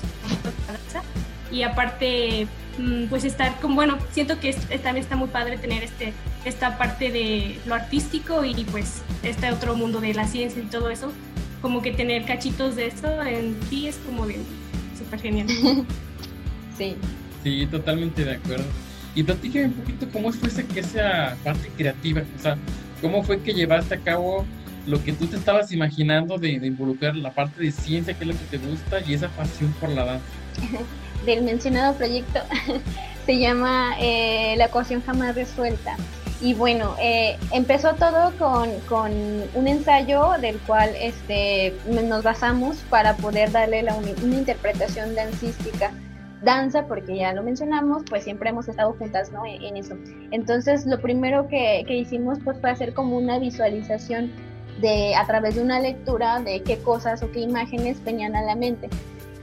y 1.51 1.63
aparte 1.63 2.45
mm, 2.77 3.06
pues 3.06 3.23
estar 3.25 3.59
con 3.59 3.73
bueno 3.73 3.97
siento 4.11 4.39
que 4.39 4.53
también 4.53 4.97
está 4.97 5.15
muy 5.15 5.29
padre 5.29 5.57
tener 5.57 5.83
este 5.83 6.13
esta 6.45 6.77
parte 6.77 7.12
de 7.12 7.59
lo 7.65 7.73
artístico 7.73 8.45
y 8.45 8.65
pues 8.65 9.01
este 9.23 9.51
otro 9.51 9.75
mundo 9.75 10.00
de 10.00 10.13
la 10.13 10.27
ciencia 10.27 10.62
y 10.62 10.65
todo 10.65 10.89
eso. 10.89 11.12
Como 11.62 11.81
que 11.81 11.91
tener 11.91 12.23
cachitos 12.23 12.75
de 12.75 12.88
eso 12.88 13.21
en 13.23 13.59
ti 13.69 13.88
es 13.88 13.97
como 14.05 14.25
bien 14.25 14.44
súper 14.97 15.19
genial. 15.19 15.47
Sí. 16.77 16.95
Sí 17.44 17.67
totalmente 17.69 18.23
de 18.23 18.35
acuerdo 18.35 18.63
y 19.15 19.23
platícame 19.23 19.65
un 19.65 19.73
poquito 19.73 20.07
cómo 20.12 20.31
fue 20.31 20.50
esa, 20.50 20.62
esa 20.75 21.38
parte 21.43 21.69
creativa 21.75 22.22
o 22.38 22.41
sea 22.41 22.57
¿Cómo 23.01 23.24
fue 23.24 23.41
que 23.41 23.53
llevaste 23.53 23.95
a 23.95 24.00
cabo 24.00 24.45
lo 24.86 25.03
que 25.03 25.13
tú 25.13 25.27
te 25.27 25.38
estabas 25.38 25.72
imaginando 25.72 26.38
de, 26.38 26.51
involucrar 26.51 27.15
la 27.15 27.31
parte 27.31 27.63
de 27.63 27.72
ciencia, 27.72 28.13
que 28.13 28.24
es 28.24 28.27
lo 28.27 28.34
que 28.34 28.57
te 28.57 28.57
gusta, 28.57 29.00
y 29.05 29.13
esa 29.13 29.29
pasión 29.29 29.74
por 29.79 29.89
la 29.89 30.05
danza? 30.05 30.25
Del 31.25 31.43
mencionado 31.43 31.95
proyecto 31.95 32.39
se 33.25 33.39
llama 33.39 33.95
eh, 34.00 34.55
La 34.57 34.65
ecuación 34.65 35.01
jamás 35.01 35.36
resuelta. 35.36 35.95
Y 36.41 36.53
bueno, 36.53 36.95
eh, 37.01 37.38
empezó 37.51 37.95
todo 37.95 38.31
con, 38.38 38.69
con, 38.88 39.12
un 39.53 39.67
ensayo 39.67 40.36
del 40.39 40.57
cual 40.60 40.89
este, 40.98 41.74
nos 41.86 42.24
basamos 42.24 42.77
para 42.89 43.17
poder 43.17 43.51
darle 43.51 43.84
la, 43.84 43.93
una 43.95 44.36
interpretación 44.36 45.15
dancística 45.15 45.91
danza, 46.41 46.86
porque 46.88 47.17
ya 47.17 47.34
lo 47.34 47.43
mencionamos, 47.43 48.03
pues 48.10 48.24
siempre 48.24 48.50
hemos 48.50 48.67
estado 48.67 48.93
juntas, 48.93 49.31
¿no? 49.31 49.46
En, 49.46 49.75
eso. 49.75 49.96
Entonces, 50.31 50.86
lo 50.86 51.00
primero 51.01 51.48
que, 51.48 51.84
que, 51.88 51.96
hicimos, 51.96 52.39
pues, 52.43 52.60
fue 52.60 52.72
hacer 52.72 52.93
como 52.93 53.17
una 53.17 53.39
visualización 53.39 54.31
de, 54.79 55.15
a 55.15 55.25
través 55.25 55.55
de 55.55 55.62
una 55.62 55.79
lectura 55.79 56.39
de 56.39 56.62
qué 56.63 56.77
cosas 56.77 57.22
o 57.24 57.31
qué 57.31 57.41
imágenes 57.41 58.03
venían 58.03 58.36
a 58.36 58.41
la 58.41 58.55
mente. 58.55 58.89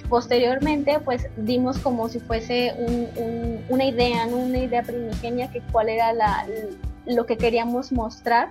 Posteriormente, 0.08 0.98
pues, 1.04 1.28
dimos 1.36 1.78
como 1.78 2.08
si 2.08 2.20
fuese 2.20 2.74
un, 2.78 3.60
una 3.68 3.84
idea, 3.84 4.26
¿no? 4.26 4.36
Una 4.38 4.58
idea 4.58 4.82
primigenia, 4.82 5.50
que 5.50 5.60
cuál 5.72 5.88
era 5.88 6.12
la, 6.12 6.46
lo 7.04 7.26
que 7.26 7.36
queríamos 7.36 7.92
mostrar 7.92 8.48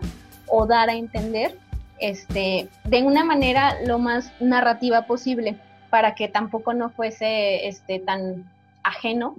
o 0.47 0.67
dar 0.67 0.89
a 0.89 0.95
entender, 0.95 1.57
este, 1.99 2.67
de 2.83 3.03
una 3.03 3.23
manera 3.23 3.81
lo 3.85 3.99
más 3.99 4.31
narrativa 4.41 5.07
posible 5.07 5.57
para 5.95 6.13
que 6.13 6.27
tampoco 6.27 6.73
no 6.73 6.89
fuese 6.89 7.69
este, 7.69 7.99
tan 7.99 8.51
ajeno 8.83 9.37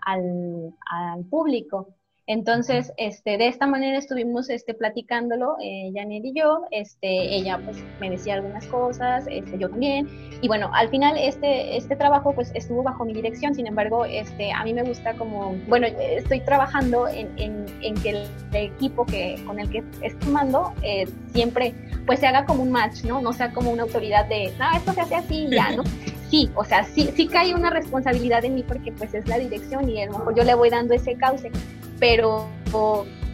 al, 0.00 0.74
al 0.90 1.22
público. 1.26 1.88
Entonces, 2.28 2.92
este, 2.98 3.38
de 3.38 3.48
esta 3.48 3.66
manera 3.66 3.96
estuvimos 3.96 4.50
este, 4.50 4.74
platicándolo, 4.74 5.56
eh, 5.62 5.90
Janet 5.94 6.26
y 6.26 6.34
yo, 6.34 6.60
este, 6.70 7.08
ella 7.08 7.58
pues 7.64 7.78
me 8.00 8.10
decía 8.10 8.34
algunas 8.34 8.66
cosas, 8.66 9.24
este, 9.30 9.56
yo 9.56 9.70
también, 9.70 10.06
y 10.42 10.46
bueno, 10.46 10.70
al 10.74 10.90
final 10.90 11.16
este, 11.16 11.78
este 11.78 11.96
trabajo 11.96 12.34
pues 12.34 12.52
estuvo 12.54 12.82
bajo 12.82 13.06
mi 13.06 13.14
dirección, 13.14 13.54
sin 13.54 13.66
embargo, 13.66 14.04
este, 14.04 14.52
a 14.52 14.62
mí 14.62 14.74
me 14.74 14.82
gusta 14.82 15.14
como, 15.14 15.54
bueno, 15.68 15.86
estoy 15.86 16.40
trabajando 16.40 17.08
en, 17.08 17.30
en, 17.38 17.64
en 17.80 17.94
que 17.94 18.10
el, 18.10 18.26
equipo 18.52 19.06
que, 19.06 19.42
con 19.46 19.58
el 19.58 19.70
que 19.70 19.82
estoy 20.02 20.20
tomando 20.26 20.74
eh, 20.82 21.08
siempre 21.32 21.74
pues 22.04 22.20
se 22.20 22.26
haga 22.26 22.44
como 22.44 22.62
un 22.62 22.70
match, 22.70 23.04
¿no? 23.04 23.22
No 23.22 23.32
sea 23.32 23.54
como 23.54 23.70
una 23.70 23.84
autoridad 23.84 24.26
de, 24.26 24.52
no, 24.58 24.66
esto 24.76 24.92
se 24.92 25.00
hace 25.00 25.14
así 25.14 25.48
ya, 25.50 25.70
¿no? 25.74 25.82
sí, 26.30 26.50
o 26.56 26.64
sea, 26.64 26.84
sí, 26.84 27.08
sí 27.14 27.26
cae 27.26 27.54
una 27.54 27.70
responsabilidad 27.70 28.44
en 28.44 28.54
mí 28.54 28.64
porque 28.68 28.92
pues 28.92 29.14
es 29.14 29.26
la 29.28 29.38
dirección 29.38 29.88
y 29.88 30.02
a 30.02 30.06
lo 30.06 30.18
mejor 30.18 30.34
yo 30.36 30.44
le 30.44 30.54
voy 30.54 30.68
dando 30.68 30.92
ese 30.92 31.14
cauce, 31.14 31.50
pero, 31.98 32.48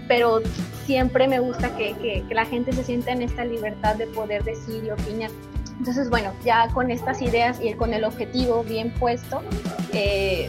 pero 0.09 0.41
siempre 0.87 1.29
me 1.29 1.41
gusta 1.41 1.75
que, 1.77 1.95
que, 1.95 2.35
la 2.35 2.45
gente 2.45 2.73
se 2.73 2.85
sienta 2.85 3.13
en 3.13 3.23
esta 3.23 3.45
libertad 3.45 3.97
de 3.97 4.07
poder 4.07 4.45
decir 4.45 4.85
y 4.85 4.91
opinar. 4.91 5.31
Entonces, 5.79 6.09
bueno, 6.09 6.33
ya 6.45 6.69
con 6.69 6.91
estas 6.91 7.21
ideas 7.21 7.61
y 7.63 7.73
con 7.75 7.95
el 7.95 8.05
objetivo 8.05 8.63
bien 8.63 8.91
puesto, 8.91 9.43
eh, 9.93 10.49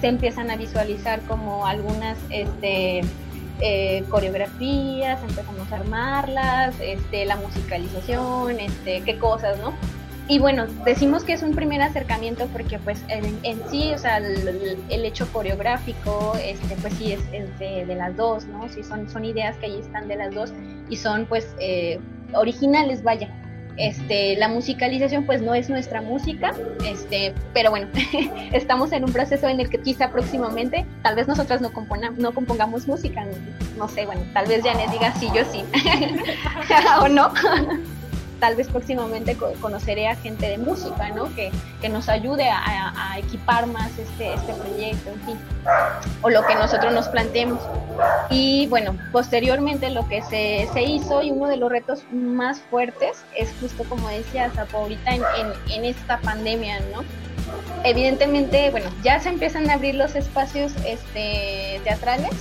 se 0.00 0.08
empiezan 0.08 0.50
a 0.50 0.56
visualizar 0.56 1.20
como 1.22 1.66
algunas 1.66 2.18
este, 2.30 3.02
eh, 3.60 4.04
coreografías, 4.10 5.22
empezamos 5.22 5.70
a 5.72 5.76
armarlas, 5.76 6.74
este, 6.80 7.24
la 7.24 7.36
musicalización, 7.36 8.58
este, 8.58 9.02
qué 9.02 9.18
cosas, 9.18 9.58
¿no? 9.60 9.74
Y 10.26 10.38
bueno, 10.38 10.66
decimos 10.84 11.22
que 11.22 11.34
es 11.34 11.42
un 11.42 11.54
primer 11.54 11.82
acercamiento 11.82 12.46
porque 12.46 12.78
pues 12.78 13.02
en, 13.08 13.60
sí, 13.70 13.92
o 13.92 13.98
sea, 13.98 14.18
el, 14.18 15.04
hecho 15.04 15.30
coreográfico, 15.32 16.34
este, 16.42 16.76
pues 16.76 16.94
sí 16.94 17.12
es, 17.12 17.58
de, 17.58 17.94
las 17.94 18.16
dos, 18.16 18.46
¿no? 18.46 18.66
Sí, 18.70 18.82
son, 18.82 19.08
son 19.10 19.24
ideas 19.24 19.56
que 19.58 19.66
ahí 19.66 19.78
están 19.78 20.08
de 20.08 20.16
las 20.16 20.34
dos 20.34 20.52
y 20.88 20.96
son 20.96 21.26
pues 21.26 21.54
eh, 21.58 22.00
originales, 22.32 23.02
vaya. 23.02 23.28
Este, 23.76 24.36
la 24.36 24.48
musicalización 24.48 25.26
pues 25.26 25.42
no 25.42 25.52
es 25.52 25.68
nuestra 25.68 26.00
música, 26.00 26.54
este, 26.86 27.34
pero 27.52 27.70
bueno, 27.70 27.88
estamos 28.52 28.92
en 28.92 29.04
un 29.04 29.12
proceso 29.12 29.48
en 29.48 29.58
el 29.58 29.68
que 29.68 29.78
quizá 29.78 30.10
próximamente, 30.10 30.86
tal 31.02 31.16
vez 31.16 31.26
nosotras 31.26 31.60
no, 31.60 31.72
no 32.16 32.32
compongamos 32.32 32.86
música, 32.86 33.26
no, 33.76 33.88
sé, 33.88 34.06
bueno, 34.06 34.22
tal 34.32 34.46
vez 34.46 34.62
Janet 34.62 34.90
diga 34.92 35.12
sí, 35.16 35.28
yo 35.34 35.42
sí, 35.50 35.64
o 37.00 37.08
no 37.08 37.32
tal 38.40 38.56
vez 38.56 38.68
próximamente 38.68 39.36
conoceré 39.60 40.08
a 40.08 40.16
gente 40.16 40.46
de 40.46 40.58
música, 40.58 41.10
¿no? 41.10 41.34
Que, 41.34 41.50
que 41.80 41.88
nos 41.88 42.08
ayude 42.08 42.48
a, 42.48 43.18
equipar 43.18 43.66
más 43.66 43.96
este, 43.96 44.34
este 44.34 44.52
proyecto, 44.54 45.10
en 45.10 45.20
fin, 45.20 45.38
o 46.20 46.30
lo 46.30 46.44
que 46.44 46.54
nosotros 46.56 46.92
nos 46.92 47.06
planteemos. 47.08 47.60
Y 48.28 48.66
bueno, 48.66 48.96
posteriormente 49.12 49.90
lo 49.90 50.08
que 50.08 50.20
se, 50.22 50.68
se 50.72 50.82
hizo 50.82 51.22
y 51.22 51.30
uno 51.30 51.46
de 51.46 51.56
los 51.56 51.70
retos 51.70 52.02
más 52.12 52.58
fuertes 52.70 53.24
es 53.36 53.52
justo 53.60 53.84
como 53.84 54.08
decía 54.08 54.50
Zapo 54.50 54.78
ahorita 54.78 55.14
en, 55.14 55.22
en, 55.70 55.84
esta 55.84 56.18
pandemia, 56.18 56.80
¿no? 56.92 57.04
Evidentemente, 57.84 58.70
bueno, 58.70 58.90
ya 59.02 59.20
se 59.20 59.28
empiezan 59.28 59.70
a 59.70 59.74
abrir 59.74 59.94
los 59.94 60.16
espacios 60.16 60.72
este, 60.84 61.80
teatrales, 61.84 62.32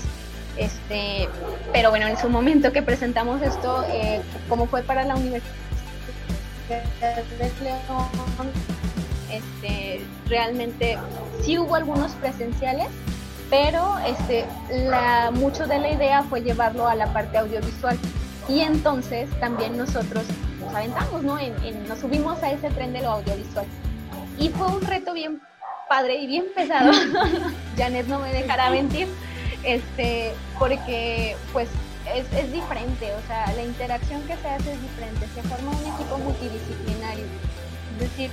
este, 0.57 1.27
pero 1.71 1.89
bueno, 1.89 2.07
en 2.07 2.17
su 2.17 2.29
momento 2.29 2.71
que 2.71 2.81
presentamos 2.81 3.41
esto, 3.41 3.83
eh, 3.89 4.21
como 4.47 4.67
fue 4.67 4.83
para 4.83 5.03
la 5.03 5.15
universidad, 5.15 5.51
León, 7.61 8.51
este, 9.31 10.05
realmente 10.27 10.97
sí 11.41 11.57
hubo 11.57 11.75
algunos 11.75 12.11
presenciales, 12.13 12.87
pero 13.49 13.97
este, 14.07 14.45
la, 14.69 15.31
mucho 15.31 15.67
de 15.67 15.79
la 15.79 15.91
idea 15.91 16.23
fue 16.23 16.41
llevarlo 16.41 16.87
a 16.87 16.95
la 16.95 17.11
parte 17.13 17.37
audiovisual. 17.37 17.97
Y 18.49 18.59
entonces 18.59 19.29
también 19.39 19.77
nosotros 19.77 20.23
nos 20.59 20.73
aventamos, 20.75 21.23
¿no? 21.23 21.37
nos 21.87 21.99
subimos 21.99 22.41
a 22.43 22.51
ese 22.51 22.69
tren 22.71 22.93
de 22.93 23.01
lo 23.01 23.11
audiovisual. 23.11 23.65
Y 24.37 24.49
fue 24.49 24.67
un 24.67 24.81
reto 24.81 25.13
bien 25.13 25.41
padre 25.87 26.15
y 26.15 26.27
bien 26.27 26.45
pesado. 26.55 26.91
Janet 27.77 28.07
no 28.07 28.19
me 28.19 28.33
dejará 28.33 28.69
mentir. 28.69 29.07
Este, 29.63 30.33
porque 30.59 31.37
pues 31.53 31.69
es, 32.15 32.31
es, 32.33 32.51
diferente, 32.51 33.13
o 33.13 33.27
sea, 33.27 33.51
la 33.53 33.63
interacción 33.63 34.21
que 34.23 34.35
se 34.37 34.47
hace 34.47 34.73
es 34.73 34.81
diferente, 34.81 35.27
se 35.33 35.41
forma 35.43 35.71
un 35.71 35.93
equipo 35.93 36.17
multidisciplinario. 36.17 37.25
Es 37.93 37.99
decir, 37.99 38.31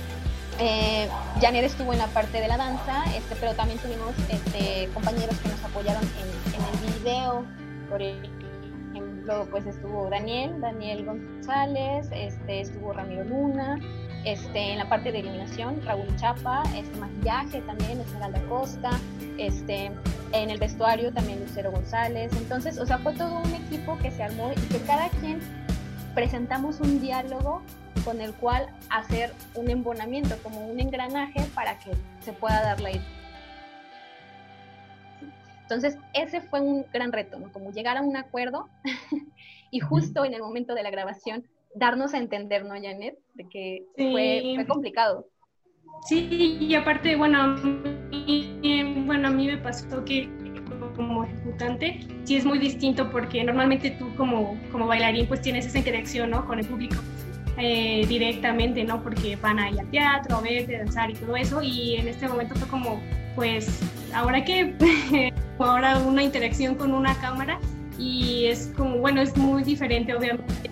eh, 0.59 1.07
Janet 1.39 1.65
estuvo 1.65 1.93
en 1.93 1.99
la 1.99 2.07
parte 2.07 2.39
de 2.39 2.47
la 2.47 2.57
danza, 2.57 3.03
este, 3.15 3.35
pero 3.35 3.53
también 3.53 3.79
tuvimos 3.79 4.13
este, 4.29 4.89
compañeros 4.93 5.37
que 5.39 5.49
nos 5.49 5.63
apoyaron 5.63 6.03
en, 6.03 6.61
el 6.61 6.99
video, 6.99 7.45
por 7.89 8.01
ejemplo, 8.01 9.47
pues 9.49 9.65
estuvo 9.65 10.09
Daniel, 10.09 10.59
Daniel 10.61 11.05
González, 11.05 12.07
este, 12.11 12.61
estuvo 12.61 12.93
Ramiro 12.93 13.23
Luna, 13.23 13.79
este, 14.25 14.73
en 14.73 14.77
la 14.77 14.87
parte 14.87 15.11
de 15.11 15.19
iluminación, 15.19 15.81
Raúl 15.83 16.15
Chapa, 16.17 16.63
este 16.75 16.95
maquillaje 16.99 17.61
también, 17.61 17.99
Esmeralda 17.99 18.41
Costa, 18.47 18.91
este, 19.37 19.91
en 20.33 20.49
el 20.49 20.59
vestuario 20.59 21.13
también 21.13 21.39
Lucero 21.39 21.71
González. 21.71 22.31
Entonces, 22.35 22.77
o 22.77 22.85
sea, 22.85 22.97
fue 22.97 23.13
todo 23.13 23.39
un 23.39 23.53
equipo 23.53 23.97
que 23.97 24.11
se 24.11 24.23
armó 24.23 24.51
y 24.51 24.67
que 24.67 24.79
cada 24.85 25.09
quien 25.09 25.39
presentamos 26.13 26.79
un 26.79 26.99
diálogo 26.99 27.61
con 28.03 28.21
el 28.21 28.33
cual 28.33 28.67
hacer 28.89 29.33
un 29.55 29.69
embonamiento, 29.69 30.35
como 30.43 30.65
un 30.67 30.79
engranaje 30.79 31.41
para 31.53 31.77
que 31.79 31.91
se 32.21 32.33
pueda 32.33 32.61
dar 32.61 32.81
la 32.81 32.91
idea. 32.91 33.03
Entonces, 35.63 35.97
ese 36.13 36.41
fue 36.41 36.59
un 36.59 36.85
gran 36.91 37.13
reto, 37.13 37.39
¿no? 37.39 37.51
Como 37.51 37.71
llegar 37.71 37.97
a 37.97 38.01
un 38.01 38.17
acuerdo 38.17 38.67
y 39.71 39.79
justo 39.79 40.25
en 40.25 40.33
el 40.33 40.41
momento 40.41 40.73
de 40.73 40.83
la 40.83 40.89
grabación 40.89 41.45
darnos 41.75 42.13
a 42.13 42.17
entender, 42.17 42.65
¿no, 42.65 42.73
Janet? 42.73 43.17
De 43.35 43.47
que 43.47 43.85
fue, 43.95 44.53
fue 44.55 44.67
complicado. 44.67 45.27
Sí, 46.07 46.57
y 46.59 46.75
aparte, 46.75 47.15
bueno, 47.15 47.55
bueno, 49.05 49.27
a 49.27 49.31
mí 49.31 49.47
me 49.47 49.57
pasó 49.57 50.03
que 50.03 50.29
como 50.95 51.23
ejecutante 51.23 51.99
sí 52.23 52.35
es 52.35 52.45
muy 52.45 52.59
distinto 52.59 53.09
porque 53.09 53.43
normalmente 53.43 53.91
tú 53.91 54.13
como, 54.15 54.57
como 54.71 54.87
bailarín 54.87 55.27
pues 55.27 55.41
tienes 55.41 55.65
esa 55.65 55.77
interacción 55.77 56.29
¿no? 56.29 56.45
con 56.45 56.59
el 56.59 56.65
público 56.65 56.97
eh, 57.57 58.05
directamente, 58.07 58.83
¿no? 58.83 59.01
Porque 59.03 59.35
van 59.35 59.59
a 59.59 59.69
ir 59.69 59.79
al 59.79 59.89
teatro 59.89 60.37
a 60.37 60.41
verte, 60.41 60.77
danzar 60.77 61.09
y 61.11 61.13
todo 61.13 61.35
eso 61.35 61.61
y 61.61 61.95
en 61.95 62.07
este 62.07 62.27
momento 62.27 62.55
fue 62.55 62.67
como 62.67 63.01
pues 63.35 63.81
ahora 64.13 64.43
que 64.43 64.73
ahora 65.59 65.97
una 65.99 66.23
interacción 66.23 66.75
con 66.75 66.93
una 66.93 67.13
cámara 67.15 67.59
y 67.97 68.45
es 68.45 68.71
como 68.75 68.97
bueno 68.97 69.21
es 69.21 69.35
muy 69.37 69.63
diferente 69.63 70.15
obviamente 70.15 70.69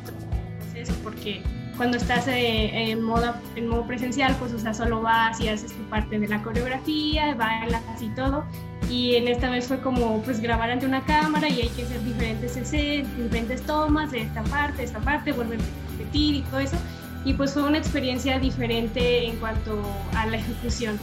porque 1.03 1.41
cuando 1.79 1.95
estás 1.95 2.27
eh, 2.27 2.91
en, 2.91 3.01
modo, 3.01 3.33
en 3.55 3.69
modo 3.69 3.87
presencial, 3.87 4.35
pues, 4.37 4.51
o 4.51 4.59
sea, 4.59 4.73
solo 4.73 5.01
vas 5.01 5.39
y 5.39 5.47
haces 5.47 5.71
tu 5.71 5.81
parte 5.83 6.19
de 6.19 6.27
la 6.27 6.43
coreografía, 6.43 7.33
bailas 7.35 7.81
y 8.01 8.09
todo. 8.09 8.43
Y 8.89 9.15
en 9.15 9.29
esta 9.29 9.49
vez 9.49 9.69
fue 9.69 9.79
como, 9.79 10.21
pues, 10.23 10.41
grabar 10.41 10.71
ante 10.71 10.85
una 10.85 11.05
cámara 11.05 11.47
y 11.47 11.61
hay 11.61 11.69
que 11.69 11.83
hacer 11.83 12.03
diferentes 12.03 12.57
escenas, 12.57 13.15
diferentes 13.15 13.61
tomas 13.61 14.11
de 14.11 14.23
esta 14.23 14.43
parte, 14.43 14.79
de 14.79 14.83
esta 14.83 14.99
parte, 14.99 15.31
volver 15.31 15.57
a 15.57 15.91
repetir 15.97 16.35
y 16.35 16.41
todo 16.41 16.59
eso. 16.59 16.75
Y 17.23 17.33
pues 17.35 17.53
fue 17.53 17.63
una 17.63 17.77
experiencia 17.77 18.39
diferente 18.39 19.27
en 19.27 19.37
cuanto 19.37 19.81
a 20.17 20.25
la 20.25 20.35
ejecución 20.35 20.99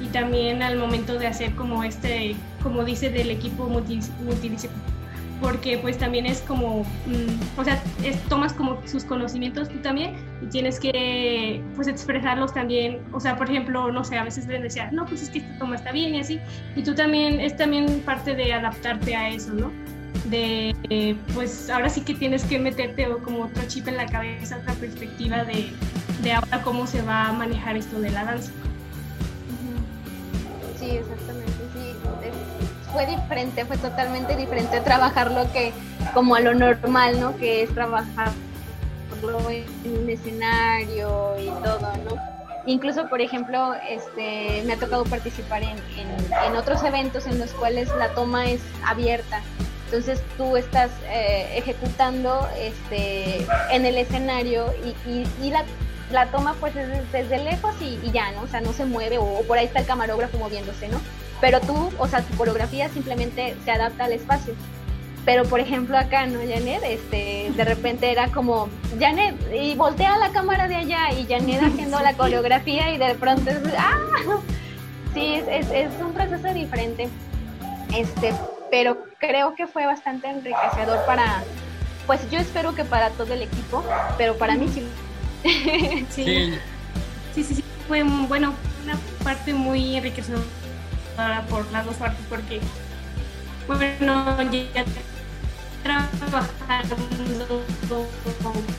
y 0.00 0.06
también 0.10 0.62
al 0.62 0.78
momento 0.78 1.18
de 1.18 1.26
hacer 1.26 1.56
como 1.56 1.82
este, 1.82 2.36
como 2.62 2.84
dice, 2.84 3.10
del 3.10 3.32
equipo 3.32 3.68
multidisciplinario 3.68 4.99
porque 5.40 5.78
pues 5.78 5.98
también 5.98 6.26
es 6.26 6.40
como, 6.42 6.82
mm, 7.06 7.58
o 7.58 7.64
sea, 7.64 7.82
tomas 8.28 8.52
como 8.52 8.86
sus 8.86 9.04
conocimientos 9.04 9.68
tú 9.68 9.78
también 9.78 10.14
y 10.42 10.46
tienes 10.46 10.78
que 10.78 11.62
pues 11.74 11.88
expresarlos 11.88 12.52
también, 12.52 13.00
o 13.12 13.20
sea, 13.20 13.36
por 13.36 13.48
ejemplo, 13.48 13.90
no 13.90 14.04
sé, 14.04 14.18
a 14.18 14.24
veces 14.24 14.46
les 14.46 14.62
decía, 14.62 14.90
no, 14.92 15.06
pues 15.06 15.22
es 15.22 15.30
que 15.30 15.38
esta 15.38 15.58
toma 15.58 15.76
está 15.76 15.92
bien 15.92 16.14
y 16.14 16.20
así, 16.20 16.38
y 16.76 16.82
tú 16.82 16.94
también, 16.94 17.40
es 17.40 17.56
también 17.56 18.00
parte 18.00 18.34
de 18.34 18.52
adaptarte 18.52 19.16
a 19.16 19.30
eso, 19.30 19.52
¿no? 19.54 19.72
De, 20.26 21.16
pues 21.34 21.70
ahora 21.70 21.88
sí 21.88 22.02
que 22.02 22.14
tienes 22.14 22.44
que 22.44 22.58
meterte 22.58 23.08
como 23.24 23.44
otro 23.44 23.62
chip 23.66 23.88
en 23.88 23.96
la 23.96 24.06
cabeza, 24.06 24.58
otra 24.58 24.74
perspectiva 24.74 25.44
de, 25.44 25.70
de 26.22 26.32
ahora 26.32 26.62
cómo 26.62 26.86
se 26.86 27.02
va 27.02 27.28
a 27.28 27.32
manejar 27.32 27.76
esto 27.76 28.00
de 28.00 28.10
la 28.10 28.24
danza. 28.24 28.52
Sí, 30.78 30.90
exactamente 30.90 31.59
fue 32.92 33.06
diferente, 33.06 33.64
fue 33.64 33.76
totalmente 33.78 34.36
diferente 34.36 34.80
trabajar 34.80 35.30
lo 35.30 35.50
que, 35.52 35.72
como 36.14 36.34
a 36.34 36.40
lo 36.40 36.54
normal, 36.54 37.20
¿no? 37.20 37.36
Que 37.36 37.62
es 37.62 37.74
trabajar 37.74 38.30
en 39.84 39.98
un 40.02 40.10
escenario 40.10 41.36
y 41.38 41.46
todo, 41.62 41.92
¿no? 42.04 42.40
Incluso, 42.66 43.08
por 43.08 43.20
ejemplo, 43.20 43.74
este, 43.88 44.62
me 44.66 44.74
ha 44.74 44.76
tocado 44.76 45.04
participar 45.04 45.62
en, 45.62 45.78
en, 45.96 46.56
otros 46.56 46.82
eventos 46.84 47.26
en 47.26 47.38
los 47.38 47.52
cuales 47.52 47.88
la 47.98 48.10
toma 48.10 48.50
es 48.50 48.60
abierta. 48.84 49.40
Entonces 49.86 50.22
tú 50.36 50.56
estás 50.56 50.90
eh, 51.08 51.48
ejecutando 51.56 52.46
este, 52.56 53.46
en 53.72 53.86
el 53.86 53.96
escenario 53.96 54.72
y, 55.06 55.24
y, 55.42 55.50
la, 55.50 55.64
la, 56.12 56.26
toma 56.26 56.54
pues 56.60 56.76
es 56.76 57.10
desde, 57.10 57.38
lejos 57.42 57.74
y, 57.80 57.98
ya, 58.12 58.30
¿no? 58.32 58.42
O 58.42 58.46
sea, 58.46 58.60
no 58.60 58.72
se 58.72 58.84
mueve 58.84 59.18
o 59.18 59.42
por 59.48 59.58
ahí 59.58 59.66
está 59.66 59.80
el 59.80 59.86
camarógrafo 59.86 60.38
moviéndose, 60.38 60.88
¿no? 60.88 61.00
Pero 61.40 61.60
tú, 61.60 61.90
o 61.98 62.06
sea, 62.06 62.22
tu 62.22 62.36
coreografía 62.36 62.88
simplemente 62.88 63.56
se 63.64 63.70
adapta 63.70 64.04
al 64.04 64.12
espacio. 64.12 64.54
Pero 65.24 65.44
por 65.44 65.60
ejemplo 65.60 65.96
acá, 65.98 66.26
¿no, 66.26 66.40
Janet? 66.40 66.82
Este, 66.82 67.52
de 67.54 67.64
repente 67.64 68.10
era 68.10 68.28
como, 68.28 68.68
Janet, 68.98 69.34
y 69.54 69.74
voltea 69.74 70.16
la 70.18 70.30
cámara 70.30 70.66
de 70.66 70.76
allá 70.76 71.12
y 71.12 71.26
Janet 71.26 71.62
haciendo 71.62 72.00
la 72.00 72.14
coreografía 72.16 72.92
y 72.92 72.98
de 72.98 73.14
pronto 73.14 73.50
es, 73.50 73.58
¡ah! 73.78 73.98
Sí, 75.14 75.34
es, 75.34 75.68
es, 75.70 75.90
un 76.00 76.12
proceso 76.12 76.54
diferente. 76.54 77.08
Este, 77.96 78.32
pero 78.70 79.04
creo 79.18 79.54
que 79.54 79.66
fue 79.66 79.84
bastante 79.84 80.28
enriquecedor 80.28 81.04
para, 81.04 81.42
pues 82.06 82.20
yo 82.30 82.38
espero 82.38 82.74
que 82.74 82.84
para 82.84 83.10
todo 83.10 83.34
el 83.34 83.42
equipo, 83.42 83.84
pero 84.16 84.36
para 84.36 84.54
mí 84.54 84.68
sí. 84.68 84.86
sí. 86.10 86.54
Sí, 87.34 87.44
sí, 87.44 87.54
sí. 87.56 87.64
Fue, 87.88 88.02
bueno, 88.02 88.54
una 88.84 88.96
parte 89.24 89.52
muy 89.52 89.96
enriquecedora 89.96 90.44
por 91.48 91.70
las 91.72 91.86
dos 91.86 91.96
partes, 91.96 92.24
porque, 92.28 92.60
bueno, 93.66 94.42
ya 94.74 94.84
trabajando, 95.82 96.96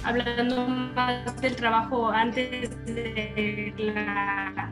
hablando 0.03 0.67
más 0.67 1.41
del 1.41 1.55
trabajo 1.55 2.09
antes 2.09 2.69
de 2.85 3.73
la 3.77 4.71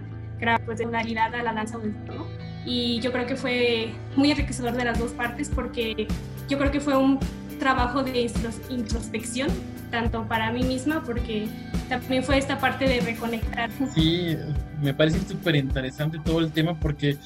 pues, 0.65 0.77
de 0.77 0.85
a 0.85 1.43
la 1.43 1.53
danza 1.53 1.77
¿no? 1.77 2.27
y 2.65 2.99
yo 3.01 3.11
creo 3.11 3.25
que 3.25 3.35
fue 3.35 3.93
muy 4.15 4.31
enriquecedor 4.31 4.73
de 4.73 4.85
las 4.85 4.99
dos 4.99 5.11
partes 5.11 5.49
porque 5.49 6.07
yo 6.47 6.57
creo 6.57 6.71
que 6.71 6.79
fue 6.79 6.95
un 6.95 7.19
trabajo 7.59 8.03
de 8.03 8.31
introspección 8.69 9.49
tanto 9.91 10.23
para 10.27 10.51
mí 10.51 10.63
misma 10.63 11.03
porque 11.03 11.47
también 11.89 12.23
fue 12.23 12.37
esta 12.37 12.59
parte 12.59 12.87
de 12.87 13.01
reconectar. 13.01 13.69
Sí, 13.93 14.37
me 14.81 14.93
parece 14.93 15.19
súper 15.27 15.55
interesante 15.55 16.19
todo 16.23 16.39
el 16.39 16.51
tema 16.51 16.79
porque 16.79 17.17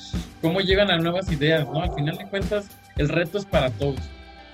cómo 0.42 0.60
llegan 0.60 0.92
a 0.92 0.98
nuevas 0.98 1.32
ideas, 1.32 1.66
¿no? 1.66 1.82
Al 1.82 1.94
final 1.94 2.18
de 2.18 2.28
cuentas, 2.28 2.70
el 2.98 3.10
reto 3.10 3.38
es 3.38 3.46
para 3.46 3.70
todos 3.72 4.00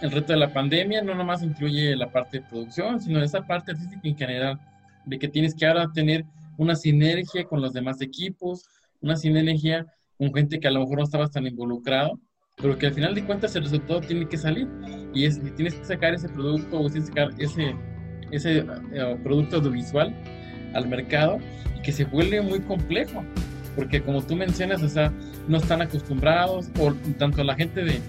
el 0.01 0.12
reto 0.12 0.34
de 0.34 0.39
la 0.39 0.53
pandemia 0.53 1.01
no 1.01 1.15
nomás 1.15 1.44
incluye 1.44 1.96
la 1.96 2.12
parte 2.12 2.39
de 2.39 2.46
producción, 2.46 3.01
sino 3.01 3.22
esa 3.22 3.46
parte 3.46 3.72
artística 3.72 4.08
en 4.08 4.18
general, 4.18 4.60
de 5.06 5.20
que 5.20 5.27
tienes 5.27 5.53
que 5.56 5.65
ahora 5.65 5.91
tener 5.94 6.25
una 6.58 6.75
sinergia 6.75 7.44
con 7.46 7.62
los 7.62 7.74
demás 7.74 8.01
equipos, 8.01 8.65
una 9.01 9.15
sinergia 9.15 9.86
con 10.18 10.34
gente 10.34 10.60
que 10.60 10.68
a 10.68 10.72
lo 10.72 10.82
mejor 10.82 11.00
no 11.00 11.03
estabas 11.03 11.32
tan 11.32 11.48
involucrado, 11.48 12.20
pero 12.58 12.77
que 12.77 12.88
al 12.88 12.94
final 12.94 13.15
de 13.15 13.25
cuentas 13.25 13.56
el 13.56 13.63
resultado 13.63 14.01
tiene 14.01 14.27
que 14.27 14.38
salir 14.38 14.68
y 15.13 15.25
es, 15.25 15.39
tienes 15.56 15.75
que 15.75 15.86
sacar 15.86 16.13
ese 16.13 16.27
producto 16.27 16.79
o 16.79 16.89
tienes 16.89 17.10
que 17.10 17.22
sacar 17.22 17.41
ese, 17.41 17.75
ese 18.32 18.65
eh, 18.94 19.18
producto 19.24 19.58
audiovisual 19.58 20.13
al 20.74 20.88
mercado 20.88 21.40
y 21.78 21.82
que 21.82 21.92
se 21.92 22.06
vuelve 22.06 22.42
muy 22.42 22.60
complejo, 22.60 23.24
porque 23.76 24.02
como 24.02 24.22
tú 24.22 24.36
mencionas, 24.36 24.82
o 24.84 24.90
sea, 24.90 25.12
no 25.48 25.58
están 25.58 25.82
acostumbrados, 25.82 26.70
o 26.80 26.94
tanto 27.18 27.44
la 27.44 27.56
gente 27.56 27.84
de, 27.84 28.02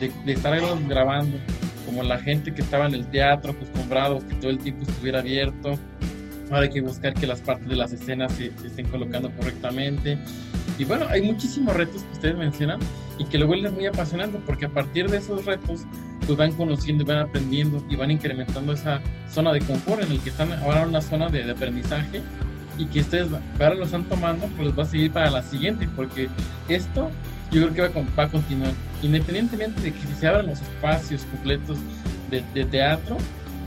de, 0.00 0.32
estar 0.32 0.58
grabando, 0.88 1.38
como 1.86 2.02
la 2.02 2.18
gente 2.18 2.52
que 2.52 2.62
estaba 2.62 2.86
en 2.86 2.94
el 2.94 3.06
teatro 3.06 3.52
acostumbrado 3.52 4.26
que 4.26 4.34
todo 4.36 4.50
el 4.50 4.58
tiempo 4.58 4.82
estuviera 4.88 5.20
abierto. 5.20 5.78
Ahora 6.50 6.62
hay 6.62 6.70
que 6.70 6.80
buscar 6.80 7.14
que 7.14 7.26
las 7.26 7.40
partes 7.40 7.68
de 7.68 7.76
las 7.76 7.92
escenas 7.92 8.32
se, 8.32 8.46
estén 8.64 8.86
colocando 8.88 9.30
correctamente. 9.30 10.18
Y 10.78 10.84
bueno, 10.84 11.06
hay 11.08 11.22
muchísimos 11.22 11.74
retos 11.74 12.02
que 12.02 12.12
ustedes 12.12 12.36
mencionan 12.36 12.80
y 13.18 13.24
que 13.24 13.38
lo 13.38 13.46
vuelven 13.46 13.74
muy 13.74 13.86
apasionante 13.86 14.38
porque 14.44 14.66
a 14.66 14.68
partir 14.68 15.08
de 15.08 15.18
esos 15.18 15.44
retos 15.44 15.82
pues 16.26 16.38
van 16.38 16.52
conociendo 16.52 17.04
van 17.04 17.18
aprendiendo 17.18 17.84
y 17.88 17.96
van 17.96 18.10
incrementando 18.10 18.72
esa 18.72 19.00
zona 19.30 19.52
de 19.52 19.60
confort 19.60 20.02
en 20.02 20.12
el 20.12 20.20
que 20.20 20.30
están 20.30 20.52
ahora 20.52 20.82
en 20.82 20.88
una 20.88 21.00
zona 21.00 21.28
de, 21.28 21.44
de 21.44 21.52
aprendizaje 21.52 22.22
y 22.78 22.86
que 22.86 23.00
ustedes 23.00 23.28
ahora 23.60 23.74
lo 23.74 23.84
están 23.84 24.04
tomando 24.04 24.46
pues 24.56 24.76
va 24.76 24.82
a 24.82 24.86
seguir 24.86 25.12
para 25.12 25.30
la 25.30 25.42
siguiente 25.42 25.88
porque 25.94 26.28
esto 26.68 27.10
yo 27.54 27.68
creo 27.68 27.92
que 27.92 28.00
va 28.16 28.24
a, 28.24 28.28
continuar. 28.28 28.72
Independientemente 29.02 29.80
de 29.80 29.92
que 29.92 30.06
se 30.18 30.26
abran 30.26 30.46
los 30.46 30.60
espacios 30.60 31.22
completos 31.24 31.78
de, 32.30 32.64
teatro, 32.64 33.16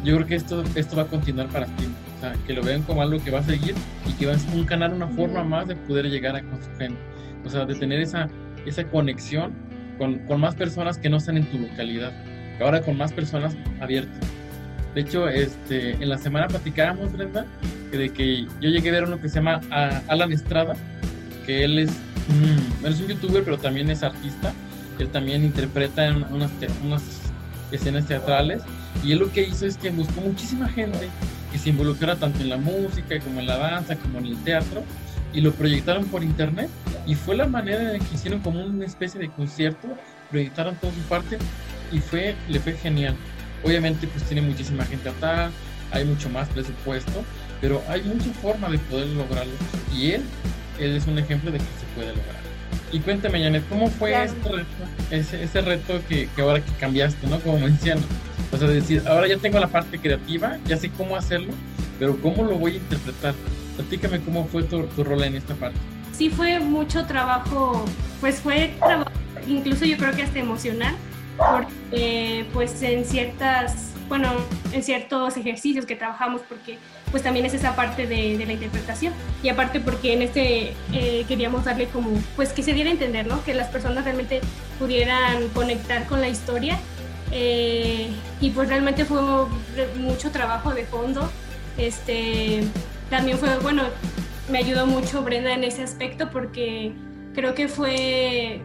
yo 0.04 0.16
creo 0.16 0.28
que 0.28 0.36
esto, 0.36 0.64
esto 0.76 0.98
va 0.98 1.04
a 1.04 1.08
continuar 1.08 1.48
para 1.48 1.68
siempre. 1.68 2.02
O 2.18 2.20
sea, 2.20 2.34
que 2.46 2.54
lo 2.54 2.64
vean 2.64 2.82
como 2.84 3.02
algo 3.02 3.24
que 3.24 3.32
va 3.32 3.40
a 3.40 3.44
seguir 3.44 3.76
y 4.06 4.12
que 4.14 4.26
va 4.26 4.34
a 4.34 4.38
un 4.54 4.66
canal, 4.66 4.94
una 4.94 5.08
forma 5.08 5.44
más 5.44 5.68
de 5.68 5.76
poder 5.76 6.10
llegar 6.10 6.36
a 6.36 6.42
con 6.42 6.62
su 6.62 6.70
gente. 6.78 7.00
O 7.46 7.50
sea, 7.50 7.66
de 7.66 7.76
tener 7.76 8.02
esa, 8.02 8.28
esa 8.66 8.84
conexión 8.84 9.54
con, 9.98 10.20
con 10.26 10.42
más 10.42 10.56
personas 10.56 10.98
que 10.98 11.10
no 11.10 11.18
están 11.18 11.38
en 11.38 11.46
tu 11.46 11.58
localidad. 11.58 12.12
Ahora 12.60 12.82
con 12.82 12.98
más 12.98 13.14
personas 13.14 13.56
abiertas. 13.80 14.20
De 14.96 15.02
hecho, 15.02 15.28
este, 15.30 15.92
en 15.92 16.10
la 16.10 16.18
semana 16.18 16.48
platicábamos, 16.48 17.14
Brenda, 17.14 17.46
de 17.92 18.10
que 18.10 18.46
yo 18.60 18.70
llegué 18.70 18.90
a 18.90 18.94
ver 18.94 19.04
uno 19.04 19.22
que 19.22 19.30
se 19.30 19.36
llama 19.36 19.62
Alan 20.08 20.32
Estrada, 20.32 20.74
que 21.46 21.64
él 21.64 21.80
es 21.80 21.92
Mm, 22.28 22.86
él 22.86 22.94
es 22.94 23.00
un 23.00 23.08
youtuber, 23.08 23.44
pero 23.44 23.58
también 23.58 23.90
es 23.90 24.04
artista. 24.04 24.54
Él 25.00 25.10
también 25.10 25.44
interpreta 25.44 26.08
en 26.08 26.24
unas, 26.32 26.52
unas 26.84 27.04
escenas 27.72 28.06
teatrales. 28.06 28.62
Y 29.04 29.12
él 29.12 29.20
lo 29.20 29.32
que 29.32 29.44
hizo 29.44 29.66
es 29.66 29.78
que 29.78 29.90
buscó 29.92 30.22
muchísima 30.22 30.68
gente 30.68 31.10
que 31.52 31.58
se 31.58 31.70
involucrara 31.70 32.16
tanto 32.16 32.40
en 32.42 32.50
la 32.50 32.58
música, 32.58 33.20
como 33.20 33.40
en 33.40 33.48
la 33.48 33.58
danza, 33.58 33.96
como 33.96 34.20
en 34.20 34.26
el 34.26 34.38
teatro. 34.44 34.84
Y 35.34 35.42
lo 35.42 35.54
proyectaron 35.54 36.06
por 36.06 36.24
internet. 36.24 36.70
Y 37.06 37.16
fue 37.16 37.36
la 37.36 37.48
manera 37.48 37.94
en 37.94 38.04
que 38.04 38.16
hicieron 38.16 38.40
como 38.42 38.64
una 38.64 38.86
especie 38.86 39.20
de 39.20 39.30
concierto. 39.30 39.88
Proyectaron 40.30 40.76
toda 40.76 40.94
su 40.94 41.00
parte. 41.02 41.38
Y 41.92 42.00
fue, 42.00 42.36
le 42.50 42.60
fue 42.60 42.74
genial. 42.74 43.16
Obviamente, 43.64 44.08
pues 44.08 44.24
tiene 44.24 44.42
muchísima 44.42 44.86
gente 44.86 45.10
atrás. 45.10 45.52
Hay 45.92 46.06
mucho 46.06 46.30
más 46.30 46.48
presupuesto. 46.50 47.24
Pero 47.62 47.82
hay 47.88 48.04
mucha 48.04 48.32
forma 48.42 48.70
de 48.70 48.78
poder 48.78 49.08
lograrlo. 49.08 49.54
Y 49.96 50.12
él 50.12 50.24
él 50.80 50.96
es 50.96 51.08
un 51.08 51.18
ejemplo 51.18 51.52
de 51.52 51.58
que 51.58 51.64
se 51.64 51.86
puede 51.96 52.10
lograr. 52.10 52.38
Y 52.92 53.00
cuéntame, 53.00 53.44
Janet, 53.44 53.64
¿cómo 53.70 53.90
fue 53.90 54.24
este 54.24 54.50
reto, 54.50 54.66
ese, 55.12 55.44
ese 55.44 55.62
reto 55.62 56.00
que, 56.08 56.30
que, 56.36 56.42
ahora 56.42 56.64
que 56.64 56.72
cambiaste, 56.74 57.28
¿no? 57.28 57.40
Como 57.40 57.60
menciono. 57.60 58.02
O 58.52 58.58
sea, 58.58 58.68
decir, 58.68 59.04
ahora 59.08 59.28
ya 59.28 59.38
tengo 59.38 59.60
la 59.60 59.68
parte 59.68 60.00
creativa, 60.00 60.58
ya 60.66 60.78
sé 60.78 60.90
cómo 60.92 61.18
hacerlo, 61.18 61.54
pero 62.00 62.20
¿cómo 62.22 62.44
lo 62.44 62.58
voy 62.58 62.74
a 62.74 62.76
interpretar? 62.76 63.34
Platícame 63.76 64.22
cómo 64.22 64.46
fue 64.48 64.64
tu, 64.64 64.84
tu 64.84 65.04
rol 65.04 65.24
en 65.24 65.36
esta 65.36 65.54
parte. 65.56 65.78
Sí, 66.14 66.30
fue 66.30 66.60
mucho 66.60 67.06
trabajo, 67.06 67.86
pues 68.22 68.40
fue 68.40 68.74
trabajo, 68.80 69.12
incluso 69.48 69.86
yo 69.86 69.98
creo 69.98 70.16
que 70.16 70.24
hasta 70.24 70.40
emocional, 70.40 70.96
porque 71.38 72.46
pues 72.54 72.82
en 72.82 73.06
ciertas, 73.06 73.94
bueno, 74.08 74.30
en 74.74 74.84
ciertos 74.84 75.38
ejercicios 75.38 75.86
que 75.86 75.96
trabajamos, 75.96 76.42
porque 76.48 76.78
pues 77.12 77.24
también 77.24 77.46
es 77.46 77.54
esa 77.54 77.76
parte 77.76 78.08
de, 78.08 78.44
la 78.46 78.54
interpretación. 78.54 79.14
Y 79.44 79.50
aparte 79.50 79.80
porque 79.80 80.14
en 80.14 80.22
este 80.22 80.74
eh, 80.94 81.26
queríamos 81.28 81.66
darle 81.66 81.88
como, 81.88 82.10
pues 82.36 82.54
que 82.54 82.64
se 82.64 82.74
diera 82.74 82.90
a 82.90 82.94
entender, 82.94 83.28
¿no? 83.28 83.44
Que 83.44 83.54
las 83.54 83.68
personas 83.68 84.04
realmente 84.04 84.42
pudieran 84.80 85.48
conectar 85.50 86.06
con 86.08 86.22
la 86.22 86.28
historia. 86.28 86.78
Eh, 87.32 88.10
y 88.40 88.50
pues 88.52 88.70
realmente 88.70 89.06
fue 89.06 89.22
mucho 89.98 90.32
trabajo 90.32 90.74
de 90.74 90.86
fondo. 90.86 91.30
Este, 91.78 92.64
también 93.10 93.38
fue, 93.38 93.58
bueno, 93.60 93.84
me 94.50 94.60
ayudó 94.60 94.86
mucho 94.86 95.24
Brenda 95.24 95.54
en 95.54 95.64
ese 95.64 95.84
aspecto 95.84 96.30
porque 96.32 96.94
creo 97.34 97.54
que 97.54 97.68
fue, 97.68 98.62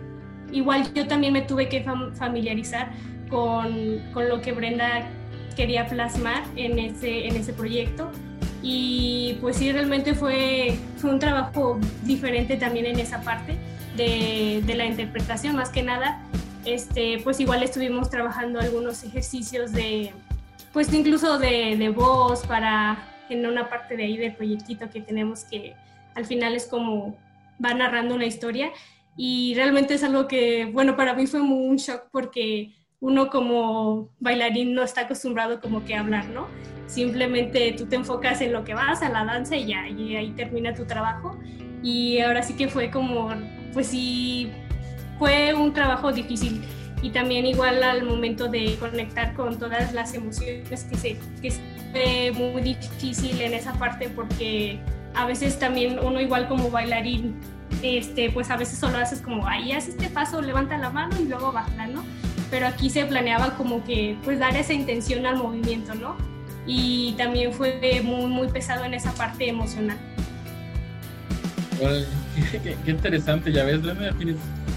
igual 0.53 0.93
yo 0.95 1.07
también 1.07 1.33
me 1.33 1.43
tuve 1.43 1.69
que 1.69 1.85
familiarizar 2.15 2.93
con, 3.29 4.01
con 4.12 4.29
lo 4.29 4.41
que 4.41 4.53
Brenda 4.53 5.09
quería 5.57 5.87
plasmar 5.87 6.45
en 6.57 6.79
ese, 6.79 7.27
en 7.27 7.37
ese 7.37 7.53
proyecto. 7.53 8.11
Y 8.62 9.38
pues 9.41 9.57
sí, 9.57 9.73
realmente 9.73 10.15
fue, 10.15 10.79
fue 10.97 11.11
un 11.11 11.19
trabajo 11.19 11.81
diferente 12.05 12.57
también 12.57 12.87
en 12.87 13.01
esa 13.01 13.21
parte 13.23 13.57
de, 13.97 14.62
de 14.65 14.75
la 14.75 14.87
interpretación, 14.87 15.57
más 15.57 15.71
que 15.71 15.83
nada, 15.83 16.23
este, 16.65 17.19
pues 17.25 17.41
igual 17.41 17.62
estuvimos 17.62 18.09
trabajando 18.09 18.61
algunos 18.61 19.03
ejercicios 19.03 19.73
de, 19.73 20.12
pues 20.73 20.93
incluso 20.93 21.38
de, 21.38 21.77
de 21.77 21.88
voz 21.88 22.47
para 22.47 23.09
en 23.29 23.47
una 23.47 23.69
parte 23.69 23.97
de 23.97 24.05
ahí 24.05 24.17
del 24.17 24.35
proyectito 24.35 24.88
que 24.91 25.01
tenemos 25.01 25.45
que 25.45 25.75
al 26.15 26.27
final 26.27 26.55
es 26.55 26.67
como 26.67 27.17
va 27.65 27.75
narrando 27.75 28.15
una 28.15 28.27
historia 28.27 28.71
y 29.16 29.55
realmente 29.55 29.94
es 29.94 30.05
algo 30.05 30.27
que, 30.27 30.66
bueno, 30.72 30.96
para 30.96 31.14
mí 31.14 31.27
fue 31.27 31.40
un 31.40 31.77
shock 31.77 32.05
porque 32.11 32.72
uno 33.01 33.29
como 33.29 34.09
bailarín 34.20 34.75
no 34.75 34.83
está 34.83 35.03
acostumbrado 35.03 35.61
como 35.61 35.85
que 35.85 35.94
a 35.94 36.01
hablar, 36.01 36.29
¿no? 36.29 36.46
Simplemente 36.87 37.75
tú 37.77 37.87
te 37.87 37.96
enfocas 37.96 38.40
en 38.40 38.53
lo 38.53 38.64
que 38.64 38.75
vas, 38.75 39.03
a 39.03 39.09
la 39.09 39.25
danza 39.25 39.57
y 39.57 39.66
ya, 39.66 39.88
y 39.88 40.16
ahí 40.16 40.31
termina 40.33 40.72
tu 40.72 40.85
trabajo. 40.85 41.37
Y 41.83 42.20
ahora 42.20 42.42
sí 42.42 42.55
que 42.55 42.68
fue 42.68 42.90
como, 42.90 43.31
pues 43.72 43.88
sí, 43.88 44.51
fue 45.18 45.53
un 45.53 45.72
trabajo 45.72 46.12
difícil. 46.12 46.62
Y 47.03 47.11
también 47.11 47.44
igual 47.44 47.83
al 47.83 48.05
momento 48.05 48.46
de 48.48 48.77
conectar 48.79 49.35
con 49.35 49.59
todas 49.59 49.92
las 49.92 50.14
emociones 50.14 50.85
que 50.85 50.96
se 50.96 51.18
que 51.42 51.51
fue 51.90 52.33
muy 52.33 52.62
difícil 52.62 53.40
en 53.40 53.55
esa 53.55 53.72
parte 53.75 54.09
porque 54.09 54.79
a 55.14 55.27
veces 55.27 55.59
también 55.59 55.98
uno 55.98 56.20
igual 56.20 56.46
como 56.46 56.70
bailarín 56.70 57.35
este 57.83 58.31
pues 58.31 58.51
a 58.51 58.57
veces 58.57 58.79
solo 58.79 58.99
haces 58.99 59.21
como 59.21 59.47
ahí 59.47 59.73
haces 59.73 59.95
este 59.95 60.09
paso 60.09 60.41
levanta 60.41 60.77
la 60.79 60.91
mano 60.91 61.17
y 61.21 61.25
luego 61.25 61.53
baja 61.53 61.87
no 61.87 62.05
pero 62.51 62.67
aquí 62.67 62.91
se 62.91 63.05
planeaba 63.07 63.57
como 63.57 63.83
que 63.85 64.17
pues 64.25 64.39
dar 64.39 64.57
esa 64.57 64.73
intención 64.73 65.27
al 65.27 65.37
movimiento 65.37 65.95
no 65.95 66.17
y 66.67 67.13
también 67.13 67.53
fue 67.53 68.01
muy, 68.05 68.27
muy 68.27 68.49
pesado 68.49 68.85
en 68.85 68.95
esa 68.95 69.13
parte 69.13 69.49
emocional. 69.49 69.99
qué, 72.85 72.91
interesante, 72.91 73.53
ya 73.53 73.65
ves, 73.65 73.81
tienes 74.17 74.37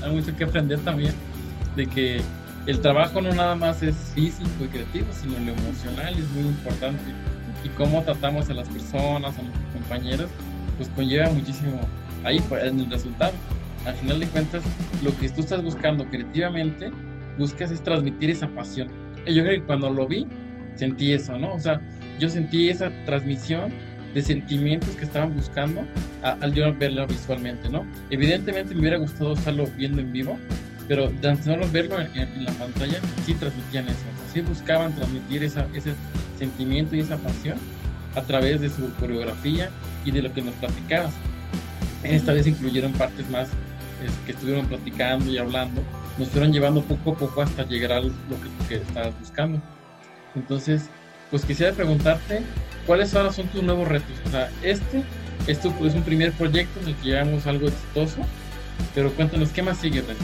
mucho 0.09 0.35
que 0.35 0.43
aprender 0.43 0.79
también 0.79 1.13
de 1.75 1.85
que 1.85 2.21
el 2.65 2.79
trabajo 2.79 3.21
no 3.21 3.33
nada 3.33 3.55
más 3.55 3.83
es 3.83 3.95
físico 4.15 4.49
y 4.63 4.67
creativo, 4.67 5.07
sino 5.13 5.33
lo 5.33 5.51
emocional 5.51 6.17
es 6.17 6.27
muy 6.29 6.45
importante. 6.45 7.03
Y 7.63 7.69
cómo 7.69 8.01
tratamos 8.03 8.49
a 8.49 8.53
las 8.53 8.67
personas, 8.67 9.37
a 9.37 9.41
nuestros 9.41 9.73
compañeros, 9.73 10.29
pues 10.77 10.89
conlleva 10.89 11.29
muchísimo 11.29 11.79
ahí 12.25 12.41
en 12.61 12.79
el 12.79 12.89
resultado. 12.89 13.33
Al 13.85 13.93
final 13.95 14.19
de 14.19 14.27
cuentas, 14.27 14.63
lo 15.03 15.15
que 15.17 15.29
tú 15.29 15.41
estás 15.41 15.63
buscando 15.63 16.05
creativamente, 16.09 16.91
buscas 17.37 17.71
es 17.71 17.81
transmitir 17.83 18.31
esa 18.31 18.47
pasión. 18.47 18.89
Y 19.25 19.33
yo 19.33 19.43
creo 19.43 19.61
que 19.61 19.65
cuando 19.65 19.89
lo 19.89 20.07
vi, 20.07 20.27
sentí 20.75 21.13
eso, 21.13 21.37
¿no? 21.37 21.53
O 21.53 21.59
sea, 21.59 21.81
yo 22.19 22.29
sentí 22.29 22.69
esa 22.69 22.91
transmisión 23.05 23.71
de 24.13 24.21
sentimientos 24.21 24.89
que 24.95 25.03
estaban 25.05 25.35
buscando 25.35 25.85
al 26.23 26.51
verlo 26.51 27.05
visualmente, 27.05 27.69
¿no? 27.69 27.85
Evidentemente 28.09 28.73
me 28.73 28.81
hubiera 28.81 28.97
gustado 28.97 29.33
estarlo 29.33 29.67
viendo 29.77 30.01
en 30.01 30.11
vivo, 30.11 30.39
pero 30.87 31.09
tan 31.21 31.41
solo 31.43 31.69
verlo 31.71 31.97
en, 31.99 32.45
la 32.45 32.51
pantalla 32.53 32.99
sí 33.25 33.33
transmitían 33.33 33.87
eso, 33.87 34.05
sí 34.33 34.41
buscaban 34.41 34.93
transmitir 34.95 35.43
esa, 35.43 35.67
ese 35.73 35.93
sentimiento 36.39 36.95
y 36.95 37.01
esa 37.01 37.17
pasión 37.17 37.57
a 38.15 38.21
través 38.21 38.61
de 38.61 38.69
su 38.69 38.89
coreografía 38.95 39.69
y 40.05 40.11
de 40.11 40.21
lo 40.21 40.33
que 40.33 40.41
nos 40.41 40.53
platicabas. 40.55 41.13
Esta 42.05 42.33
vez 42.33 42.47
incluyeron 42.47 42.93
partes 42.93 43.29
más 43.29 43.49
que 44.25 44.31
estuvieron 44.31 44.67
platicando 44.67 45.31
y 45.31 45.37
hablando, 45.37 45.81
nos 46.17 46.29
fueron 46.29 46.51
llevando 46.51 46.81
poco 46.83 47.11
a 47.11 47.15
poco 47.15 47.41
hasta 47.41 47.63
llegar 47.65 47.93
a 47.93 48.01
lo 48.01 48.09
que, 48.09 48.67
que 48.67 48.75
estabas 48.75 49.17
buscando. 49.19 49.61
Entonces, 50.35 50.89
pues 51.31 51.45
quisiera 51.45 51.73
preguntarte, 51.73 52.41
¿cuáles 52.85 53.15
ahora 53.15 53.31
son 53.31 53.47
tus 53.47 53.63
nuevos 53.63 53.87
retos? 53.87 54.15
O 54.25 54.29
sea, 54.29 54.49
este, 54.61 55.03
esto 55.47 55.73
es 55.83 55.95
un 55.95 56.03
primer 56.03 56.31
proyecto 56.33 56.79
en 56.81 56.89
el 56.89 56.95
que 56.95 57.09
llevamos 57.09 57.47
algo 57.47 57.67
exitoso, 57.67 58.17
pero 58.93 59.11
cuéntanos, 59.13 59.49
¿qué 59.49 59.61
más 59.61 59.77
sigue, 59.77 60.01
René? 60.01 60.19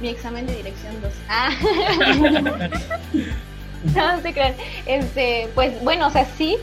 Mi 0.00 0.08
examen 0.08 0.46
de 0.46 0.56
dirección 0.56 0.94
2. 1.00 1.12
Ah. 1.28 1.50
no, 3.94 4.20
se 4.20 4.32
crean. 4.32 4.54
Este, 4.86 5.48
pues 5.54 5.82
bueno, 5.82 6.06
o 6.06 6.10
sea, 6.10 6.24
sí, 6.36 6.56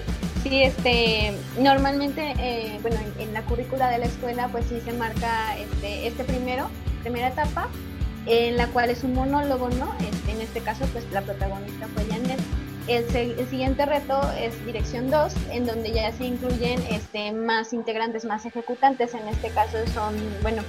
sí, 0.44 0.64
este, 0.64 1.34
normalmente, 1.60 2.34
eh, 2.40 2.80
bueno, 2.82 2.98
en, 3.20 3.34
la 3.34 3.44
currícula 3.44 3.90
de 3.90 4.00
la 4.00 4.06
escuela, 4.06 4.50
pues 4.50 4.66
sí 4.66 4.80
se 4.84 4.94
marca 4.94 5.58
este, 5.58 6.08
este 6.08 6.24
primero, 6.24 6.70
primera 7.02 7.30
etapa, 7.30 7.70
en 8.26 8.58
la 8.58 8.68
cual 8.68 8.90
es 8.90 9.04
un 9.04 9.14
monólogo, 9.14 9.70
¿no? 9.70 9.94
Este, 10.00 10.32
en 10.32 10.42
este 10.42 10.62
caso, 10.62 10.86
pues 10.92 11.06
la 11.12 11.22
protagonista 11.22 11.88
fue 11.94 12.06
Janet. 12.06 12.40
El, 12.88 13.48
siguiente 13.48 13.86
reto 13.86 14.20
es 14.38 14.66
Dirección 14.66 15.10
2, 15.12 15.34
en 15.52 15.66
donde 15.66 15.92
ya 15.92 16.12
se 16.12 16.26
incluyen 16.26 16.82
este, 16.90 17.32
más 17.32 17.74
integrantes, 17.74 18.26
más 18.26 18.46
ejecutantes. 18.46 19.14
En 19.14 19.28
este 19.28 19.50
caso 19.50 19.78
son, 19.94 20.16
bueno, 20.42 20.64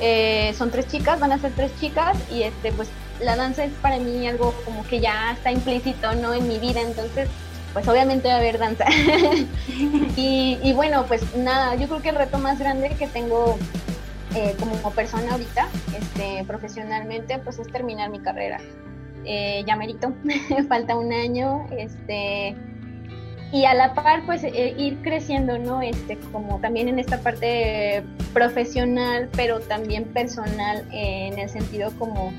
eh, 0.00 0.54
son 0.56 0.70
tres 0.70 0.88
chicas, 0.88 1.20
van 1.20 1.32
a 1.32 1.38
ser 1.38 1.52
tres 1.52 1.70
chicas 1.78 2.16
y 2.32 2.42
este, 2.42 2.72
pues 2.72 2.88
la 3.20 3.36
danza 3.36 3.64
es 3.64 3.72
para 3.82 3.98
mí 3.98 4.26
algo 4.26 4.54
como 4.64 4.84
que 4.86 5.00
ya 5.00 5.32
está 5.32 5.50
implícito, 5.50 6.14
¿no? 6.14 6.34
En 6.34 6.48
mi 6.48 6.58
vida, 6.58 6.80
entonces 6.80 7.28
pues 7.72 7.86
obviamente 7.86 8.28
va 8.28 8.34
a 8.34 8.38
haber 8.38 8.58
danza. 8.58 8.86
y, 10.16 10.72
bueno, 10.74 11.04
pues 11.06 11.22
nada, 11.36 11.74
yo 11.74 11.86
creo 11.88 12.02
que 12.02 12.08
el 12.10 12.16
reto 12.16 12.38
más 12.38 12.58
grande 12.58 12.90
que 12.98 13.06
tengo 13.06 13.58
eh, 14.34 14.54
como 14.58 14.90
persona 14.92 15.32
ahorita, 15.32 15.68
este, 15.96 16.44
profesionalmente, 16.44 17.38
pues 17.38 17.58
es 17.58 17.68
terminar 17.68 18.10
mi 18.10 18.20
carrera. 18.20 18.58
Eh, 19.24 19.62
ya 19.66 19.76
merito, 19.76 20.12
falta 20.68 20.96
un 20.96 21.12
año, 21.12 21.66
este, 21.76 22.56
y 23.52 23.64
a 23.64 23.74
la 23.74 23.94
par, 23.94 24.24
pues 24.24 24.44
eh, 24.44 24.74
ir 24.76 24.98
creciendo, 25.02 25.58
¿no? 25.58 25.82
Este, 25.82 26.18
como 26.32 26.58
también 26.60 26.88
en 26.88 26.98
esta 26.98 27.20
parte 27.20 28.02
profesional, 28.32 29.28
pero 29.36 29.60
también 29.60 30.04
personal, 30.04 30.86
en 30.90 31.38
el 31.38 31.48
sentido 31.48 31.92
como 31.98 32.32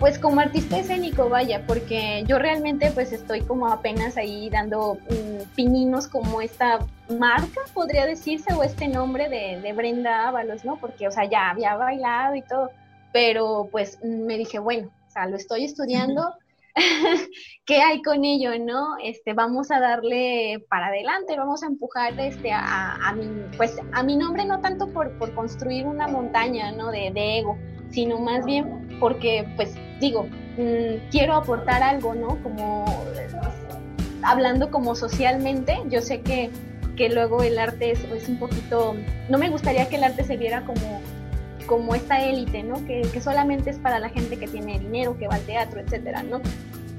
pues 0.00 0.18
como 0.18 0.40
artista 0.40 0.78
escénico, 0.78 1.28
vaya, 1.28 1.62
porque 1.66 2.24
yo 2.26 2.38
realmente 2.38 2.90
pues 2.90 3.12
estoy 3.12 3.42
como 3.42 3.68
apenas 3.68 4.16
ahí 4.16 4.48
dando 4.48 4.94
mm, 4.94 5.54
pininos 5.54 6.08
como 6.08 6.40
esta 6.40 6.78
marca, 7.10 7.60
podría 7.74 8.06
decirse, 8.06 8.54
o 8.54 8.62
este 8.62 8.88
nombre 8.88 9.28
de, 9.28 9.60
de, 9.60 9.72
Brenda 9.74 10.26
Ábalos, 10.28 10.64
¿no? 10.64 10.80
Porque, 10.80 11.06
o 11.06 11.10
sea, 11.10 11.28
ya 11.28 11.50
había 11.50 11.76
bailado 11.76 12.34
y 12.34 12.40
todo, 12.42 12.70
pero 13.12 13.68
pues 13.70 14.02
me 14.02 14.38
dije, 14.38 14.58
bueno, 14.58 14.88
o 15.06 15.10
sea, 15.10 15.26
lo 15.26 15.36
estoy 15.36 15.64
estudiando, 15.66 16.32
¿qué 17.66 17.82
hay 17.82 18.00
con 18.00 18.24
ello, 18.24 18.52
no? 18.58 18.96
Este, 19.04 19.34
vamos 19.34 19.70
a 19.70 19.80
darle 19.80 20.64
para 20.70 20.86
adelante, 20.86 21.36
vamos 21.36 21.62
a 21.62 21.66
empujar 21.66 22.18
este, 22.18 22.52
a, 22.52 22.94
a 22.94 23.12
mi, 23.12 23.26
pues, 23.58 23.76
a 23.92 24.02
mi 24.02 24.16
nombre, 24.16 24.46
no 24.46 24.62
tanto 24.62 24.90
por, 24.94 25.18
por 25.18 25.34
construir 25.34 25.86
una 25.86 26.08
montaña, 26.08 26.72
¿no? 26.72 26.90
De, 26.90 27.10
de 27.12 27.40
ego, 27.40 27.58
sino 27.90 28.18
más 28.18 28.46
bien 28.46 28.96
porque, 28.98 29.46
pues, 29.56 29.74
digo, 30.00 30.24
mm, 30.56 31.10
quiero 31.10 31.34
aportar 31.34 31.82
algo, 31.82 32.14
¿no? 32.14 32.42
Como 32.42 32.84
hablando 34.22 34.70
como 34.70 34.94
socialmente, 34.94 35.80
yo 35.88 36.00
sé 36.00 36.20
que, 36.20 36.50
que 36.96 37.08
luego 37.08 37.42
el 37.42 37.58
arte 37.58 37.92
es, 37.92 38.28
un 38.28 38.38
poquito, 38.38 38.94
no 39.28 39.38
me 39.38 39.48
gustaría 39.48 39.88
que 39.88 39.96
el 39.96 40.04
arte 40.04 40.24
se 40.24 40.36
viera 40.36 40.64
como, 40.64 41.00
como 41.66 41.94
esta 41.94 42.22
élite, 42.22 42.62
¿no? 42.62 42.84
Que, 42.86 43.02
que 43.12 43.20
solamente 43.20 43.70
es 43.70 43.78
para 43.78 43.98
la 43.98 44.08
gente 44.08 44.38
que 44.38 44.48
tiene 44.48 44.78
dinero, 44.78 45.16
que 45.18 45.28
va 45.28 45.36
al 45.36 45.42
teatro, 45.42 45.80
etcétera, 45.80 46.22
¿no? 46.22 46.40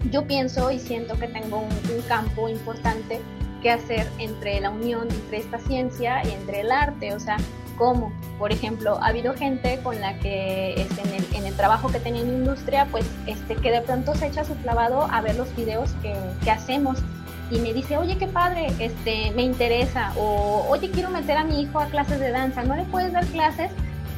Yo 0.09 0.25
pienso 0.25 0.71
y 0.71 0.79
siento 0.79 1.17
que 1.19 1.27
tengo 1.27 1.59
un 1.59 2.01
campo 2.07 2.49
importante 2.49 3.19
que 3.61 3.69
hacer 3.69 4.07
entre 4.17 4.59
la 4.59 4.71
unión 4.71 5.07
entre 5.11 5.37
esta 5.37 5.59
ciencia 5.59 6.23
y 6.25 6.31
entre 6.31 6.61
el 6.61 6.71
arte, 6.71 7.13
o 7.13 7.19
sea, 7.19 7.37
cómo. 7.81 8.13
Por 8.37 8.51
ejemplo, 8.51 8.99
ha 9.01 9.07
habido 9.07 9.33
gente 9.33 9.79
con 9.81 9.99
la 9.99 10.13
que 10.19 10.75
este, 10.79 11.01
en, 11.35 11.45
el, 11.47 11.53
trabajo 11.55 11.91
que 11.91 11.99
tenía 11.99 12.21
en 12.21 12.27
industria, 12.27 12.87
pues 12.91 13.09
este, 13.25 13.55
que 13.55 13.71
de 13.71 13.81
pronto 13.81 14.13
se 14.13 14.27
echa 14.27 14.43
su 14.43 14.55
clavado 14.57 15.07
a 15.11 15.19
ver 15.21 15.35
los 15.35 15.53
videos 15.55 15.89
que, 16.03 16.51
hacemos 16.51 16.99
y 17.49 17.57
me 17.57 17.73
dice, 17.73 17.97
oye, 17.97 18.19
qué 18.19 18.27
padre, 18.27 18.67
este, 18.77 19.31
me 19.31 19.41
interesa, 19.41 20.13
o 20.15 20.63
oye, 20.69 20.91
quiero 20.91 21.09
meter 21.09 21.37
a 21.37 21.43
mi 21.43 21.59
hijo 21.59 21.79
a 21.79 21.87
clases 21.87 22.19
de 22.19 22.29
danza, 22.29 22.61
¿no 22.61 22.75
le 22.75 22.83
puedes 22.83 23.13
dar 23.13 23.25
clases? 23.25 23.71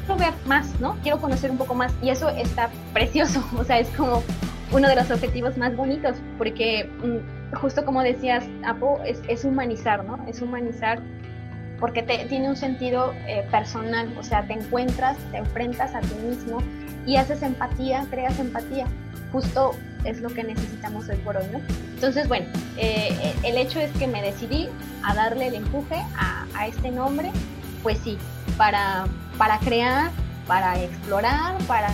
Quiero 0.04 0.20
ver 0.20 0.34
más, 0.44 0.78
¿no? 0.78 0.96
Quiero 1.02 1.18
conocer 1.18 1.50
un 1.50 1.56
poco 1.56 1.74
más, 1.74 1.90
y 2.02 2.10
eso 2.10 2.28
está 2.28 2.68
precioso, 2.92 3.42
o 3.58 3.64
sea, 3.64 3.78
es 3.78 3.88
como 3.96 4.22
uno 4.72 4.88
de 4.88 4.96
los 4.96 5.10
objetivos 5.10 5.56
más 5.56 5.74
bonitos, 5.74 6.16
porque 6.36 6.90
mm, 7.02 7.56
justo 7.56 7.82
como 7.86 8.02
decías, 8.02 8.44
Apo, 8.62 9.00
es 9.04 9.44
humanizar, 9.44 10.04
¿no? 10.04 10.22
Es 10.28 10.42
humanizar 10.42 11.00
porque 11.84 12.02
te, 12.02 12.24
tiene 12.30 12.48
un 12.48 12.56
sentido 12.56 13.12
eh, 13.26 13.46
personal, 13.50 14.10
o 14.18 14.22
sea, 14.22 14.46
te 14.46 14.54
encuentras, 14.54 15.18
te 15.30 15.36
enfrentas 15.36 15.94
a 15.94 16.00
ti 16.00 16.14
mismo 16.26 16.62
y 17.04 17.16
haces 17.16 17.42
empatía, 17.42 18.06
creas 18.08 18.38
empatía. 18.38 18.86
Justo 19.30 19.72
es 20.02 20.22
lo 20.22 20.30
que 20.30 20.44
necesitamos 20.44 21.10
hoy 21.10 21.16
por 21.16 21.36
hoy, 21.36 21.44
¿no? 21.52 21.60
Entonces, 21.92 22.26
bueno, 22.26 22.46
eh, 22.78 23.10
eh, 23.20 23.34
el 23.42 23.58
hecho 23.58 23.80
es 23.80 23.92
que 23.98 24.06
me 24.06 24.22
decidí 24.22 24.70
a 25.02 25.14
darle 25.14 25.48
el 25.48 25.56
empuje 25.56 25.96
a, 26.16 26.46
a 26.54 26.68
este 26.68 26.90
nombre, 26.90 27.30
pues 27.82 27.98
sí, 27.98 28.16
para, 28.56 29.04
para 29.36 29.58
crear, 29.58 30.10
para 30.46 30.80
explorar, 30.80 31.58
para 31.66 31.88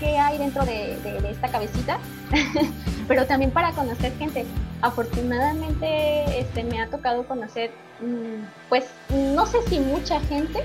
qué 0.00 0.18
hay 0.18 0.38
dentro 0.38 0.64
de, 0.64 0.96
esta 1.30 1.48
cabecita, 1.48 1.98
pero 3.08 3.26
también 3.26 3.50
para 3.50 3.72
conocer 3.72 4.12
gente. 4.18 4.44
Afortunadamente 4.80 6.40
este, 6.40 6.64
me 6.64 6.80
ha 6.80 6.88
tocado 6.88 7.26
conocer 7.26 7.70
Mm, 8.00 8.44
pues 8.68 8.84
no 9.10 9.46
sé 9.46 9.58
si 9.68 9.78
mucha 9.78 10.20
gente, 10.20 10.60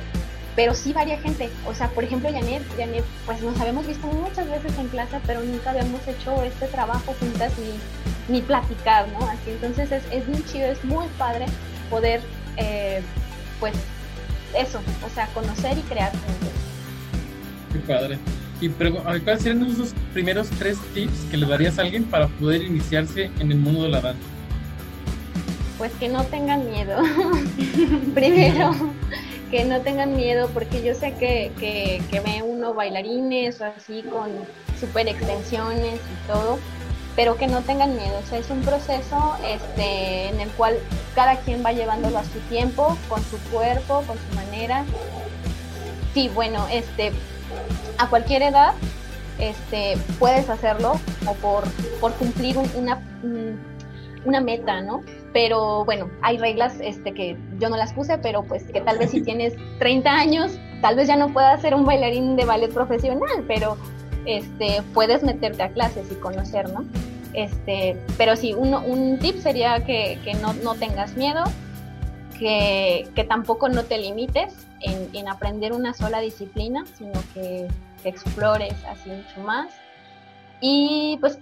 pero 0.56 0.74
sí 0.74 0.94
varia 0.94 1.20
gente. 1.20 1.50
O 1.68 1.74
sea, 1.74 1.90
por 1.90 2.04
ejemplo, 2.04 2.30
Janet, 2.32 2.64
Janet, 2.78 3.04
pues 3.26 3.42
nos 3.42 3.60
habíamos 3.60 3.86
visto 3.86 4.08
muchas 4.08 4.50
veces 4.50 4.78
en 4.78 4.88
clase, 4.88 5.20
pero 5.26 5.42
nunca 5.44 5.72
habíamos 5.72 6.06
hecho 6.08 6.44
este 6.44 6.68
trabajo 6.68 7.16
juntas 7.20 7.54
ni, 7.60 8.34
ni 8.34 8.42
platicar, 8.42 9.08
¿no? 9.10 9.26
Así, 9.28 9.52
entonces 9.52 9.92
es, 9.92 10.04
es 10.12 10.28
muy 10.28 10.44
chido, 10.46 10.68
es 10.68 10.84
muy 10.84 11.08
padre 11.18 11.46
poder, 11.90 12.22
eh, 12.58 13.02
pues, 13.60 13.76
eso, 14.58 14.80
o 15.06 15.10
sea, 15.10 15.28
conocer 15.28 15.78
y 15.78 15.82
crear 15.82 16.12
juntos. 16.12 16.50
Qué 17.72 17.80
padre. 17.80 18.18
Y 18.62 18.69
¿cuáles 18.69 19.41
serían 19.41 19.65
esos 19.65 19.93
primeros 20.13 20.50
tres 20.52 20.78
tips 20.93 21.26
que 21.32 21.38
le 21.38 21.45
darías 21.45 21.80
a 21.80 21.84
alguien 21.84 22.04
para 22.04 22.28
poder 22.28 22.62
iniciarse 22.62 23.32
en 23.39 23.52
el 23.52 23.58
mundo 23.58 23.84
de 23.84 23.89
la 23.89 24.02
danza? 24.02 24.39
pues 25.80 25.93
que 25.93 26.10
no 26.10 26.26
tengan 26.26 26.69
miedo. 26.69 27.02
Primero, 28.13 28.72
que 29.50 29.63
no 29.63 29.80
tengan 29.80 30.15
miedo, 30.15 30.50
porque 30.54 30.84
yo 30.84 30.93
sé 30.93 31.13
que, 31.13 31.52
que, 31.58 32.19
ve 32.19 32.43
uno 32.43 32.74
bailarines 32.74 33.60
o 33.62 33.65
así 33.65 34.04
con 34.04 34.30
super 34.78 35.08
extensiones 35.08 35.95
y 35.95 36.28
todo, 36.28 36.60
pero 37.15 37.38
que 37.38 37.48
no 37.48 37.62
tengan 37.62 37.95
miedo. 37.95 38.19
O 38.22 38.28
sea, 38.28 38.39
es 38.39 38.50
un 38.50 38.62
proceso 38.62 39.38
este, 39.48 40.28
en 40.28 40.41
el 40.41 40.50
cual 40.50 40.78
cada 41.15 41.38
quien 41.38 41.65
va 41.65 41.72
llevándolo 41.72 42.19
a 42.19 42.26
su 42.26 42.39
tiempo, 42.50 42.98
con 43.08 43.24
su 43.24 43.38
cuerpo, 43.50 44.04
con 44.06 44.17
su 44.17 44.36
manera. 44.36 44.84
Sí, 46.13 46.30
bueno, 46.36 46.67
este, 46.69 47.13
a 48.00 48.10
cualquier 48.10 48.42
edad 48.42 48.74
este, 49.38 49.98
puedes 50.18 50.50
hacerlo 50.50 51.00
o 51.26 51.34
por, 51.36 51.64
por 52.02 52.14
cumplir 52.14 52.58
una, 52.58 53.00
una 54.26 54.42
meta, 54.42 54.82
¿no? 54.82 55.04
pero 55.34 55.86
bueno, 55.86 56.10
hay 56.22 56.38
reglas 56.38 56.76
este, 56.82 57.14
que 57.14 57.38
yo 57.60 57.70
no 57.70 57.78
las 57.78 57.94
puse, 57.94 58.18
pero 58.18 58.44
pues 58.44 58.64
que 58.64 58.82
tal 58.82 58.98
vez 58.98 59.12
si 59.12 59.22
tienes 59.24 59.54
30 59.80 60.10
años, 60.12 60.52
tal 60.82 60.96
vez 60.96 61.08
ya 61.08 61.16
no 61.16 61.32
puedas 61.32 61.62
ser 61.62 61.76
un 61.76 61.86
bailarín 61.86 62.36
de 62.36 62.46
ballet 62.46 62.72
profesional, 62.72 63.44
pero 63.48 63.78
este, 64.26 64.82
puedes 64.94 65.24
meterte 65.24 65.64
a 65.64 65.70
clases 65.70 66.12
y 66.12 66.16
conocer, 66.16 66.70
¿no? 66.70 66.86
Este, 67.34 67.96
pero 68.18 68.36
sí, 68.36 68.54
uno, 68.54 68.82
un 68.82 69.20
tip 69.20 69.38
sería 69.38 69.86
que, 69.86 70.20
que 70.24 70.34
no, 70.34 70.54
no, 70.54 70.74
tengas 70.76 71.16
miedo, 71.16 71.44
que, 72.40 73.08
que, 73.14 73.24
tampoco 73.24 73.70
no 73.70 73.84
te 73.84 74.00
limites 74.00 74.56
en, 74.82 75.10
en, 75.14 75.28
aprender 75.28 75.74
una 75.74 75.94
sola 75.94 76.22
disciplina, 76.22 76.86
sino 76.98 77.14
que, 77.34 77.68
que 78.02 78.10
explores 78.10 78.74
así 78.86 79.10
mucho 79.10 79.42
más. 79.42 79.74
Y 80.62 81.18
pues 81.22 81.40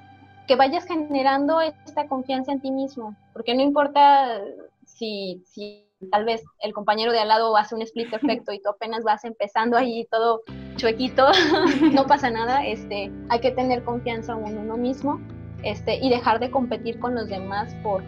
que 0.48 0.56
vayas 0.56 0.86
generando 0.86 1.60
esta 1.62 2.08
confianza 2.08 2.54
en 2.54 2.62
ti 2.62 2.72
mismo, 2.72 3.16
porque 3.34 3.54
no 3.54 3.62
importa 3.62 4.40
si, 4.86 5.44
si 5.46 5.86
tal 6.12 6.26
vez 6.26 6.44
el 6.62 6.74
compañero 6.74 7.12
de 7.12 7.20
al 7.20 7.28
lado 7.28 7.56
hace 7.58 7.76
un 7.76 7.82
split 7.82 8.10
perfecto 8.12 8.54
y 8.54 8.60
tú 8.60 8.70
apenas 8.70 9.04
vas 9.04 9.26
empezando 9.26 9.78
ahí 9.78 10.08
todo 10.10 10.42
chuequito, 10.78 11.28
no 11.92 12.06
pasa 12.06 12.30
nada, 12.30 12.66
este, 12.66 13.12
hay 13.30 13.40
que 13.40 13.52
tener 13.52 13.84
confianza 13.84 14.34
en 14.34 14.58
uno 14.58 14.78
mismo 14.78 15.20
este, 15.64 15.96
y 15.98 16.10
dejar 16.10 16.40
de 16.40 16.50
competir 16.50 17.00
con 17.00 17.16
los 17.16 17.28
demás 17.28 17.74
por, 17.84 18.04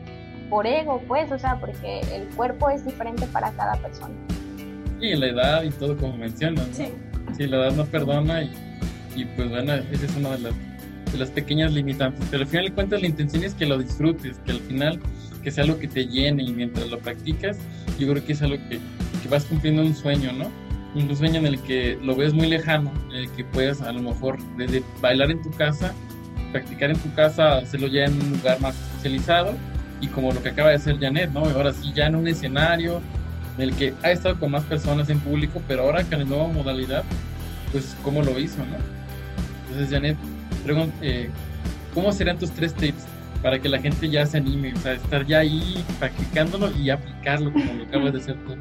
por 0.50 0.66
ego, 0.66 1.02
pues, 1.08 1.32
o 1.32 1.40
sea, 1.40 1.60
porque 1.60 2.02
el 2.14 2.28
cuerpo 2.36 2.70
es 2.70 2.86
diferente 2.86 3.26
para 3.28 3.52
cada 3.52 3.76
persona. 3.82 4.16
Y 5.02 5.16
la 5.16 5.28
edad 5.28 5.64
y 5.64 5.72
todo 5.72 5.98
como 5.98 6.16
mencionas, 6.18 6.68
¿no? 6.68 6.74
Sí. 6.74 6.94
Sí 7.39 7.47
la 7.47 7.58
edad 7.58 7.75
no 7.75 7.86
perdona 7.86 8.43
y, 8.43 8.52
y 9.15 9.25
pues 9.25 9.49
bueno, 9.49 9.73
esa 9.73 10.06
es 10.06 10.15
una 10.15 10.32
de 10.32 10.39
las, 10.39 10.54
de 11.12 11.17
las 11.17 11.30
pequeñas 11.30 11.73
limitantes, 11.73 12.28
pero 12.30 12.43
al 12.43 12.49
final 12.49 12.65
de 12.65 12.71
cuentas 12.73 13.02
la 13.02 13.08
intención 13.08 13.43
es 13.43 13.54
que 13.54 13.65
lo 13.65 13.78
disfrutes, 13.78 14.38
que 14.45 14.52
al 14.52 14.60
final 14.60 14.99
que 15.41 15.52
sea 15.52 15.63
algo 15.63 15.80
que 15.80 15.88
te 15.88 16.06
llene 16.06 16.43
y 16.43 16.52
mientras 16.52 16.89
lo 16.89 16.99
practicas, 16.99 17.58
yo 17.97 18.10
creo 18.10 18.25
que 18.25 18.34
es 18.34 18.41
algo 18.41 18.58
que, 18.69 18.80
que 19.23 19.30
vas 19.30 19.45
cumpliendo 19.45 19.82
un 19.82 19.95
sueño, 19.95 20.34
¿no? 20.34 20.52
Un 20.95 21.15
sueño 21.15 21.39
en 21.39 21.45
el 21.45 21.62
que 21.62 21.97
lo 22.04 22.13
ves 22.15 22.34
muy 22.34 22.47
lejano, 22.47 22.91
en 23.12 23.15
el 23.15 23.32
que 23.32 23.45
puedas 23.45 23.82
a 23.82 23.93
lo 23.93 24.02
mejor 24.02 24.38
desde 24.58 24.84
bailar 25.02 25.32
en 25.32 25.41
tu 25.41 25.52
casa, 25.52 25.93
practicar 26.52 26.89
en 26.89 26.97
tu 26.97 27.13
casa, 27.13 27.60
hacerlo 27.60 27.88
ya 27.88 28.06
en 28.06 28.13
un 28.21 28.32
lugar 28.32 28.60
más 28.60 28.75
especializado 28.75 29.54
y 30.02 30.08
como 30.08 30.34
lo 30.34 30.41
que 30.41 30.49
acaba 30.49 30.69
de 30.69 30.75
hacer 30.75 30.99
Janet, 30.99 31.32
¿no? 31.32 31.45
Ahora 31.45 31.71
sí, 31.71 31.93
ya 31.95 32.08
en 32.08 32.15
un 32.15 32.28
escenario 32.28 33.02
en 33.58 33.63
el 33.63 33.75
que 33.75 33.93
ha 34.04 34.12
estado 34.12 34.39
con 34.39 34.52
más 34.52 34.63
personas 34.63 35.10
en 35.10 35.19
público, 35.19 35.62
pero 35.67 35.84
ahora 35.84 36.04
con 36.04 36.19
la 36.19 36.25
nueva 36.25 36.47
modalidad, 36.47 37.04
pues 37.72 37.96
cómo 38.04 38.22
lo 38.22 38.38
hizo, 38.40 38.60
¿no? 38.66 38.78
Entonces, 39.68 39.92
Janet, 39.92 40.18
eh, 41.02 41.30
¿cómo 41.94 42.12
serían 42.12 42.38
tus 42.38 42.52
tres 42.52 42.74
tips 42.74 43.06
para 43.42 43.60
que 43.60 43.70
la 43.70 43.80
gente 43.80 44.10
ya 44.10 44.26
se 44.26 44.38
anime, 44.38 44.74
o 44.74 44.78
sea, 44.78 44.94
estar 44.94 45.26
ya 45.26 45.40
ahí 45.40 45.84
practicándolo 46.00 46.72
y 46.78 46.90
aplicarlo 46.90 47.52
como 47.54 47.74
lo 47.74 47.84
acabas 47.84 48.14
de 48.14 48.20
hacer 48.20 48.36
tú? 48.46 48.56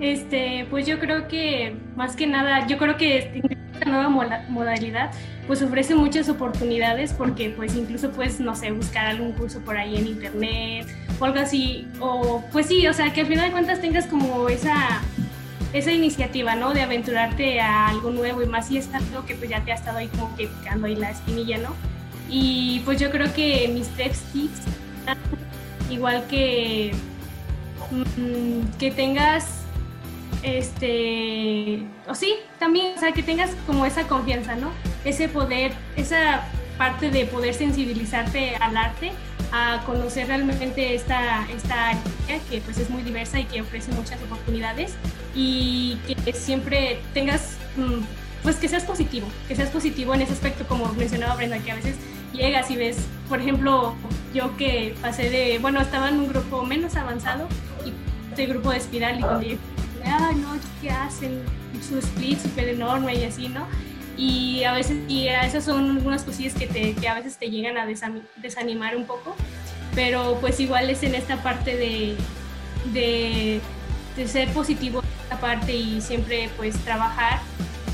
Este, 0.00 0.66
pues 0.70 0.86
yo 0.86 1.00
creo 1.00 1.26
que 1.26 1.74
más 1.96 2.14
que 2.14 2.26
nada, 2.26 2.66
yo 2.66 2.78
creo 2.78 2.96
que 2.96 3.42
esta 3.72 3.90
nueva 3.90 4.08
modalidad 4.48 5.10
pues 5.48 5.62
ofrece 5.62 5.94
muchas 5.94 6.28
oportunidades 6.28 7.12
porque 7.12 7.50
pues 7.50 7.74
incluso 7.74 8.10
puedes, 8.10 8.38
no 8.38 8.54
sé, 8.54 8.70
buscar 8.70 9.06
algún 9.06 9.32
curso 9.32 9.60
por 9.60 9.76
ahí 9.76 9.96
en 9.96 10.06
internet 10.06 10.86
o 11.18 11.24
algo 11.24 11.40
así, 11.40 11.88
o 11.98 12.44
pues 12.52 12.66
sí, 12.66 12.86
o 12.86 12.92
sea, 12.92 13.12
que 13.12 13.22
al 13.22 13.26
final 13.26 13.46
de 13.46 13.52
cuentas 13.52 13.80
tengas 13.80 14.06
como 14.06 14.48
esa, 14.48 15.02
esa 15.72 15.92
iniciativa, 15.92 16.54
¿no? 16.54 16.72
De 16.72 16.82
aventurarte 16.82 17.60
a 17.60 17.88
algo 17.88 18.10
nuevo 18.10 18.42
y 18.42 18.46
más 18.46 18.68
si 18.68 18.78
es 18.78 18.92
algo 18.94 19.24
que 19.26 19.34
pues 19.34 19.50
ya 19.50 19.64
te 19.64 19.72
ha 19.72 19.74
estado 19.74 19.98
ahí 19.98 20.08
como 20.08 20.34
que 20.36 20.46
picando 20.46 20.86
ahí 20.86 20.96
la 20.96 21.10
espinilla, 21.10 21.58
¿no? 21.58 21.74
Y 22.28 22.80
pues 22.84 23.00
yo 23.00 23.10
creo 23.10 23.32
que 23.32 23.68
mis 23.68 23.88
tres 23.88 24.22
tips, 24.32 24.60
igual 25.90 26.24
que 26.28 26.92
mm, 27.90 28.78
que 28.78 28.90
tengas 28.90 29.46
este 30.42 31.82
o 32.06 32.14
sí 32.14 32.34
también 32.58 32.94
o 32.96 33.00
sea 33.00 33.12
que 33.12 33.22
tengas 33.22 33.50
como 33.66 33.84
esa 33.86 34.06
confianza 34.06 34.54
no 34.54 34.70
ese 35.04 35.28
poder 35.28 35.72
esa 35.96 36.44
parte 36.76 37.10
de 37.10 37.26
poder 37.26 37.54
sensibilizarte 37.54 38.54
al 38.56 38.76
arte 38.76 39.10
a 39.52 39.82
conocer 39.86 40.28
realmente 40.28 40.94
esta 40.94 41.46
esta 41.54 41.90
área 41.90 42.40
que 42.50 42.60
pues 42.60 42.78
es 42.78 42.90
muy 42.90 43.02
diversa 43.02 43.40
y 43.40 43.44
que 43.44 43.62
ofrece 43.62 43.92
muchas 43.92 44.20
oportunidades 44.22 44.94
y 45.34 45.98
que 46.06 46.32
siempre 46.32 47.00
tengas 47.14 47.56
mm, 47.76 48.02
pues 48.42 48.56
que 48.56 48.68
seas 48.68 48.84
positivo 48.84 49.26
que 49.46 49.56
seas 49.56 49.70
positivo 49.70 50.14
en 50.14 50.22
ese 50.22 50.32
aspecto 50.32 50.66
como 50.66 50.92
mencionaba 50.94 51.36
Brenda 51.36 51.58
que 51.58 51.70
a 51.70 51.76
veces 51.76 51.96
llegas 52.32 52.70
y 52.70 52.76
ves, 52.76 52.98
por 53.28 53.40
ejemplo, 53.40 53.94
yo 54.34 54.56
que 54.56 54.94
pasé 55.00 55.30
de, 55.30 55.58
bueno, 55.58 55.80
estaba 55.80 56.08
en 56.08 56.20
un 56.20 56.28
grupo 56.28 56.64
menos 56.64 56.96
avanzado 56.96 57.48
y 57.84 57.92
este 58.30 58.46
grupo 58.46 58.70
de 58.70 58.78
espiral 58.78 59.18
y 59.18 59.22
cuando 59.22 59.42
yo, 59.42 59.56
ay, 60.04 60.36
no, 60.36 60.56
¿qué 60.80 60.90
hacen? 60.90 61.42
Su 61.86 61.98
split 61.98 62.40
súper 62.40 62.68
enorme 62.68 63.14
y 63.14 63.24
así, 63.24 63.48
¿no? 63.48 63.66
Y 64.18 64.64
a 64.64 64.72
veces, 64.72 64.98
y 65.08 65.28
esas 65.28 65.64
son 65.64 65.90
algunas 65.96 66.24
cosillas 66.24 66.52
que, 66.52 66.66
te, 66.66 66.94
que 66.94 67.08
a 67.08 67.14
veces 67.14 67.36
te 67.36 67.50
llegan 67.50 67.78
a 67.78 67.86
desanimar 68.36 68.96
un 68.96 69.04
poco, 69.04 69.36
pero 69.94 70.38
pues 70.40 70.58
igual 70.58 70.90
es 70.90 71.04
en 71.04 71.14
esta 71.14 71.40
parte 71.42 71.76
de, 71.76 72.16
de, 72.92 73.60
de 74.16 74.28
ser 74.28 74.48
positivo 74.48 75.00
en 75.00 75.22
esta 75.22 75.40
parte 75.40 75.72
y 75.72 76.00
siempre 76.00 76.50
pues 76.56 76.76
trabajar 76.78 77.40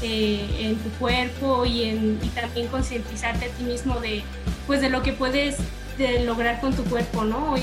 eh, 0.02 0.46
en 0.60 0.76
tu 0.76 0.88
cuerpo 0.98 1.64
y, 1.64 1.84
en, 1.84 2.18
y 2.22 2.28
también 2.28 2.68
concientizarte 2.68 3.46
a 3.46 3.48
ti 3.48 3.64
mismo 3.64 4.00
de, 4.00 4.22
pues, 4.66 4.80
de 4.80 4.90
lo 4.90 5.02
que 5.02 5.12
puedes 5.12 5.56
de 5.98 6.24
lograr 6.24 6.60
con 6.60 6.74
tu 6.74 6.84
cuerpo, 6.84 7.24
¿no? 7.24 7.54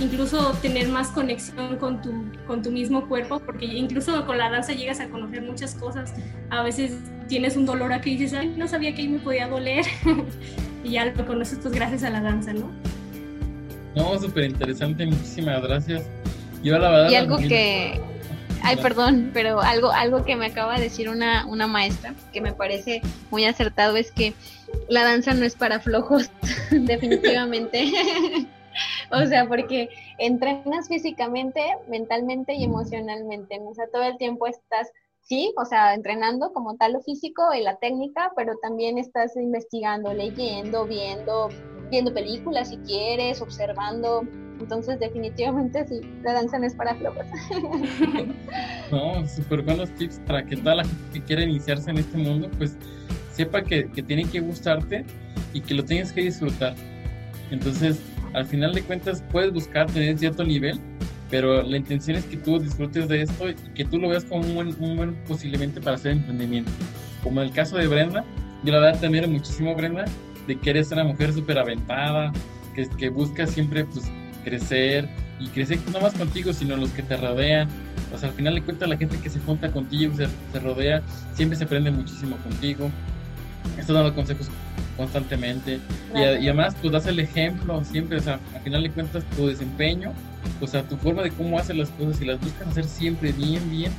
Incluso 0.00 0.52
tener 0.62 0.88
más 0.88 1.08
conexión 1.08 1.76
con 1.78 2.02
tu, 2.02 2.12
con 2.46 2.62
tu 2.62 2.70
mismo 2.70 3.08
cuerpo, 3.08 3.40
porque 3.40 3.66
incluso 3.66 4.24
con 4.26 4.38
la 4.38 4.50
danza 4.50 4.72
llegas 4.72 5.00
a 5.00 5.08
conocer 5.08 5.42
muchas 5.42 5.74
cosas. 5.74 6.12
A 6.50 6.62
veces 6.62 6.92
tienes 7.28 7.56
un 7.56 7.66
dolor 7.66 7.92
aquí 7.92 8.12
y 8.12 8.16
dices, 8.16 8.38
ay, 8.38 8.54
no 8.56 8.68
sabía 8.68 8.94
que 8.94 9.02
ahí 9.02 9.08
me 9.08 9.18
podía 9.18 9.48
doler. 9.48 9.84
y 10.84 10.90
ya 10.90 11.06
lo 11.06 11.26
conoces 11.26 11.58
pues 11.60 11.74
gracias 11.74 12.02
a 12.04 12.10
la 12.10 12.20
danza, 12.20 12.52
¿no? 12.52 12.70
No, 13.94 14.18
súper 14.18 14.44
interesante, 14.44 15.06
muchísimas 15.06 15.62
gracias. 15.62 16.02
Yo 16.62 16.78
la 16.78 16.90
verdad... 16.90 17.10
Y 17.10 17.14
algo 17.14 17.36
que 17.38 18.00
Ay, 18.66 18.76
perdón, 18.76 19.30
pero 19.34 19.60
algo, 19.60 19.92
algo 19.92 20.24
que 20.24 20.36
me 20.36 20.46
acaba 20.46 20.76
de 20.76 20.84
decir 20.84 21.10
una, 21.10 21.44
una 21.44 21.66
maestra 21.66 22.14
que 22.32 22.40
me 22.40 22.54
parece 22.54 23.02
muy 23.30 23.44
acertado 23.44 23.94
es 23.96 24.10
que 24.10 24.32
la 24.88 25.04
danza 25.04 25.34
no 25.34 25.44
es 25.44 25.54
para 25.54 25.80
flojos, 25.80 26.30
definitivamente. 26.70 27.92
o 29.22 29.26
sea, 29.26 29.46
porque 29.46 29.88
entrenas 30.18 30.88
físicamente, 30.88 31.60
mentalmente 31.88 32.54
y 32.54 32.64
emocionalmente. 32.64 33.58
O 33.60 33.74
sea, 33.74 33.86
todo 33.92 34.02
el 34.04 34.16
tiempo 34.18 34.46
estás, 34.46 34.90
sí, 35.22 35.52
o 35.56 35.64
sea, 35.64 35.94
entrenando 35.94 36.52
como 36.52 36.76
tal 36.76 36.94
lo 36.94 37.00
físico 37.00 37.42
y 37.54 37.62
la 37.62 37.76
técnica, 37.76 38.32
pero 38.36 38.56
también 38.62 38.98
estás 38.98 39.36
investigando, 39.36 40.12
leyendo, 40.12 40.86
viendo, 40.86 41.48
viendo 41.90 42.12
películas 42.12 42.68
si 42.70 42.78
quieres, 42.78 43.40
observando 43.40 44.22
entonces, 44.60 44.98
definitivamente 44.98 45.86
sí, 45.86 46.00
la 46.22 46.32
danza 46.32 46.58
no 46.58 46.66
es 46.66 46.74
para 46.74 46.94
flojos. 46.94 47.26
no, 48.90 49.26
súper 49.28 49.62
buenos 49.62 49.90
tips 49.96 50.20
para 50.26 50.44
que 50.44 50.56
toda 50.56 50.76
la 50.76 50.84
gente 50.84 51.02
que 51.12 51.22
quiera 51.22 51.42
iniciarse 51.42 51.90
en 51.90 51.98
este 51.98 52.16
mundo, 52.16 52.48
pues 52.56 52.76
sepa 53.32 53.62
que, 53.62 53.90
que 53.90 54.02
tiene 54.02 54.24
que 54.24 54.40
gustarte 54.40 55.04
y 55.52 55.60
que 55.60 55.74
lo 55.74 55.84
tienes 55.84 56.12
que 56.12 56.22
disfrutar. 56.22 56.74
Entonces, 57.50 58.00
al 58.34 58.46
final 58.46 58.74
de 58.74 58.82
cuentas, 58.82 59.24
puedes 59.30 59.52
buscar 59.52 59.86
tener 59.86 60.18
cierto 60.18 60.44
nivel, 60.44 60.78
pero 61.30 61.62
la 61.62 61.76
intención 61.76 62.16
es 62.16 62.24
que 62.24 62.36
tú 62.36 62.58
disfrutes 62.58 63.08
de 63.08 63.22
esto 63.22 63.48
y 63.48 63.54
que 63.74 63.84
tú 63.84 63.98
lo 63.98 64.08
veas 64.08 64.24
como 64.24 64.42
un 64.42 64.54
buen, 64.54 64.68
un 64.78 64.96
buen 64.96 65.14
posiblemente 65.26 65.80
para 65.80 65.96
hacer 65.96 66.12
emprendimiento. 66.12 66.70
Como 67.22 67.40
en 67.40 67.48
el 67.48 67.54
caso 67.54 67.76
de 67.76 67.86
Brenda, 67.86 68.24
yo 68.64 68.72
la 68.72 68.80
verdad 68.80 69.28
muchísimo, 69.28 69.74
Brenda, 69.74 70.04
de 70.46 70.56
que 70.58 70.70
eres 70.70 70.90
una 70.90 71.04
mujer 71.04 71.32
súper 71.32 71.58
aventada, 71.58 72.32
que, 72.74 72.88
que 72.98 73.08
busca 73.08 73.46
siempre 73.46 73.84
pues, 73.84 74.10
crecer 74.44 75.08
y 75.40 75.48
crecer 75.48 75.78
no 75.92 76.00
más 76.00 76.14
contigo, 76.14 76.52
sino 76.52 76.76
los 76.76 76.90
que 76.90 77.02
te 77.02 77.16
rodean. 77.16 77.68
O 78.14 78.18
sea, 78.18 78.28
al 78.28 78.34
final 78.34 78.54
de 78.54 78.62
cuentas, 78.62 78.88
la 78.88 78.96
gente 78.96 79.18
que 79.18 79.30
se 79.30 79.40
junta 79.40 79.70
contigo, 79.70 80.14
se, 80.16 80.26
se 80.52 80.60
rodea, 80.60 81.02
siempre 81.34 81.56
se 81.56 81.64
aprende 81.64 81.90
muchísimo 81.90 82.36
contigo. 82.38 82.90
Estás 83.78 83.94
dando 83.94 84.14
consejos 84.14 84.50
constantemente 84.96 85.80
y, 86.14 86.18
y, 86.18 86.22
además 86.22 86.76
pues 86.80 86.92
das 86.92 87.06
el 87.06 87.18
ejemplo 87.18 87.84
siempre, 87.84 88.18
o 88.18 88.20
sea, 88.20 88.38
al 88.54 88.60
final 88.62 88.84
de 88.84 88.90
cuentas 88.90 89.24
tu 89.36 89.48
desempeño, 89.48 90.12
o 90.60 90.66
sea, 90.66 90.82
tu 90.84 90.96
forma 90.96 91.22
de 91.22 91.30
cómo 91.30 91.58
haces 91.58 91.76
las 91.76 91.88
cosas 91.90 92.20
y 92.22 92.26
las 92.26 92.40
buscas 92.40 92.68
hacer 92.68 92.84
siempre 92.84 93.32
bien, 93.32 93.68
bien, 93.70 93.92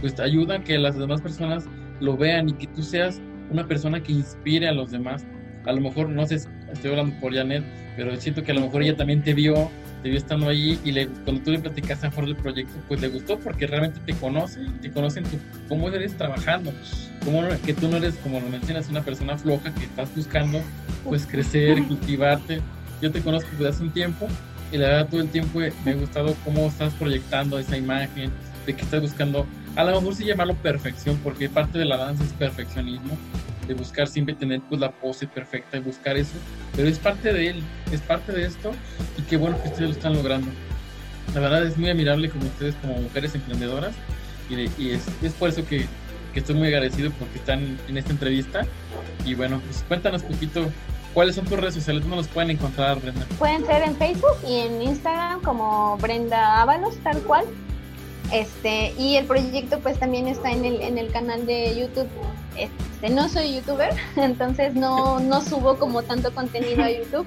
pues 0.00 0.14
te 0.14 0.22
ayuda 0.22 0.56
a 0.56 0.64
que 0.64 0.78
las 0.78 0.96
demás 0.96 1.20
personas 1.20 1.66
lo 2.00 2.16
vean 2.16 2.48
y 2.48 2.52
que 2.54 2.66
tú 2.68 2.82
seas 2.82 3.20
una 3.50 3.66
persona 3.66 4.02
que 4.02 4.12
inspire 4.12 4.68
a 4.68 4.72
los 4.72 4.90
demás. 4.90 5.26
A 5.66 5.72
lo 5.72 5.80
mejor, 5.80 6.08
no 6.08 6.26
sé, 6.26 6.40
estoy 6.72 6.90
hablando 6.90 7.14
por 7.20 7.34
Janet, 7.34 7.64
pero 7.96 8.16
siento 8.16 8.42
que 8.42 8.52
a 8.52 8.54
lo 8.54 8.62
mejor 8.62 8.82
ella 8.82 8.96
también 8.96 9.22
te 9.22 9.34
vio 9.34 9.70
te 10.02 10.10
vio 10.10 10.18
estando 10.18 10.48
allí 10.48 10.78
y 10.84 10.92
le, 10.92 11.08
cuando 11.08 11.42
tú 11.42 11.50
le 11.50 11.58
platicaste 11.58 12.06
a 12.06 12.10
del 12.10 12.36
proyecto, 12.36 12.72
pues 12.86 13.00
le 13.00 13.08
gustó 13.08 13.38
porque 13.38 13.66
realmente 13.66 14.00
te 14.04 14.14
conoce, 14.14 14.60
te 14.80 14.90
conocen 14.90 15.24
tu, 15.24 15.38
cómo 15.68 15.88
eres 15.88 16.16
trabajando, 16.16 16.72
cómo, 17.24 17.42
que 17.64 17.74
tú 17.74 17.88
no 17.88 17.96
eres, 17.96 18.14
como 18.16 18.40
lo 18.40 18.48
mencionas, 18.48 18.88
una 18.88 19.02
persona 19.02 19.36
floja 19.36 19.74
que 19.74 19.84
estás 19.84 20.14
buscando 20.14 20.60
pues 21.04 21.26
crecer, 21.26 21.82
cultivarte. 21.84 22.60
Yo 23.02 23.10
te 23.10 23.20
conozco 23.20 23.48
desde 23.52 23.68
hace 23.68 23.82
un 23.82 23.90
tiempo 23.90 24.28
y 24.70 24.76
la 24.76 24.88
verdad 24.88 25.08
todo 25.08 25.20
el 25.20 25.28
tiempo 25.28 25.60
me 25.84 25.90
ha 25.90 25.94
gustado 25.94 26.34
cómo 26.44 26.66
estás 26.66 26.92
proyectando 26.94 27.58
esa 27.58 27.76
imagen, 27.76 28.30
de 28.66 28.74
que 28.74 28.82
estás 28.82 29.00
buscando, 29.00 29.46
a 29.76 29.84
lo 29.84 30.00
mejor 30.00 30.14
sí 30.14 30.24
llamarlo 30.24 30.54
perfección, 30.54 31.18
porque 31.24 31.48
parte 31.48 31.78
de 31.78 31.86
la 31.86 31.96
danza 31.96 32.22
es 32.22 32.32
perfeccionismo, 32.34 33.16
de 33.68 33.74
buscar 33.74 34.08
siempre 34.08 34.34
tener 34.34 34.60
pues 34.68 34.80
la 34.80 34.90
pose 34.90 35.26
perfecta 35.26 35.76
y 35.76 35.80
buscar 35.80 36.16
eso, 36.16 36.34
pero 36.74 36.88
es 36.88 36.98
parte 36.98 37.32
de 37.32 37.50
él, 37.50 37.62
es 37.92 38.00
parte 38.00 38.32
de 38.32 38.46
esto 38.46 38.72
y 39.16 39.22
qué 39.22 39.36
bueno 39.36 39.60
que 39.62 39.68
ustedes 39.68 39.90
lo 39.90 39.96
están 39.96 40.14
logrando. 40.14 40.50
La 41.34 41.40
verdad 41.40 41.66
es 41.66 41.76
muy 41.76 41.90
admirable 41.90 42.30
como 42.30 42.46
ustedes 42.46 42.74
como 42.76 42.94
mujeres 42.94 43.34
emprendedoras 43.34 43.94
y, 44.48 44.90
es, 44.90 45.06
es, 45.22 45.32
por 45.34 45.50
eso 45.50 45.64
que, 45.66 45.86
que, 46.32 46.40
estoy 46.40 46.54
muy 46.54 46.68
agradecido 46.68 47.10
porque 47.12 47.38
están 47.38 47.78
en 47.86 47.98
esta 47.98 48.10
entrevista 48.10 48.66
y 49.26 49.34
bueno, 49.34 49.60
pues 49.60 49.84
cuéntanos 49.86 50.22
poquito 50.22 50.72
¿Cuáles 51.14 51.34
son 51.34 51.46
tus 51.46 51.58
redes 51.58 51.74
sociales? 51.74 52.04
¿Cómo 52.04 52.16
los 52.16 52.28
pueden 52.28 52.50
encontrar, 52.50 53.00
Brenda? 53.00 53.26
Pueden 53.38 53.66
ser 53.66 53.82
en 53.82 53.96
Facebook 53.96 54.36
y 54.46 54.60
en 54.60 54.82
Instagram 54.82 55.40
como 55.40 55.96
Brenda 55.98 56.62
Ábalos, 56.62 56.96
tal 56.98 57.18
cual. 57.22 57.44
Este, 58.32 58.92
y 58.98 59.16
el 59.16 59.24
proyecto 59.24 59.80
pues 59.80 59.98
también 59.98 60.28
está 60.28 60.52
en 60.52 60.64
el, 60.64 60.80
en 60.82 60.98
el 60.98 61.10
canal 61.10 61.46
de 61.46 61.76
YouTube. 61.76 62.06
Este, 62.56 62.87
no 63.10 63.28
soy 63.28 63.54
youtuber, 63.54 63.90
entonces 64.16 64.74
no, 64.74 65.20
no 65.20 65.40
subo 65.40 65.78
como 65.78 66.02
tanto 66.02 66.34
contenido 66.34 66.82
a 66.82 66.90
YouTube, 66.90 67.26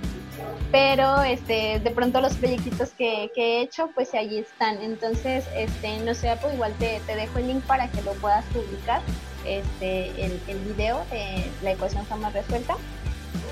pero 0.71 1.21
este, 1.21 1.79
de 1.79 1.91
pronto 1.91 2.21
los 2.21 2.33
proyectitos 2.35 2.89
que, 2.97 3.31
que 3.33 3.41
he 3.41 3.61
hecho 3.61 3.89
pues 3.93 4.13
allí 4.13 4.39
están. 4.39 4.81
Entonces, 4.81 5.45
este, 5.55 5.99
no 5.99 6.13
sé, 6.13 6.35
pues 6.41 6.53
igual 6.53 6.73
te, 6.79 7.01
te 7.05 7.15
dejo 7.15 7.39
el 7.39 7.47
link 7.47 7.63
para 7.63 7.89
que 7.89 8.01
lo 8.01 8.13
puedas 8.13 8.45
publicar, 8.45 9.01
este, 9.45 10.09
el, 10.23 10.39
el 10.47 10.59
video 10.59 11.03
de 11.09 11.45
la 11.63 11.71
ecuación 11.71 12.05
jamás 12.05 12.33
resuelta. 12.33 12.75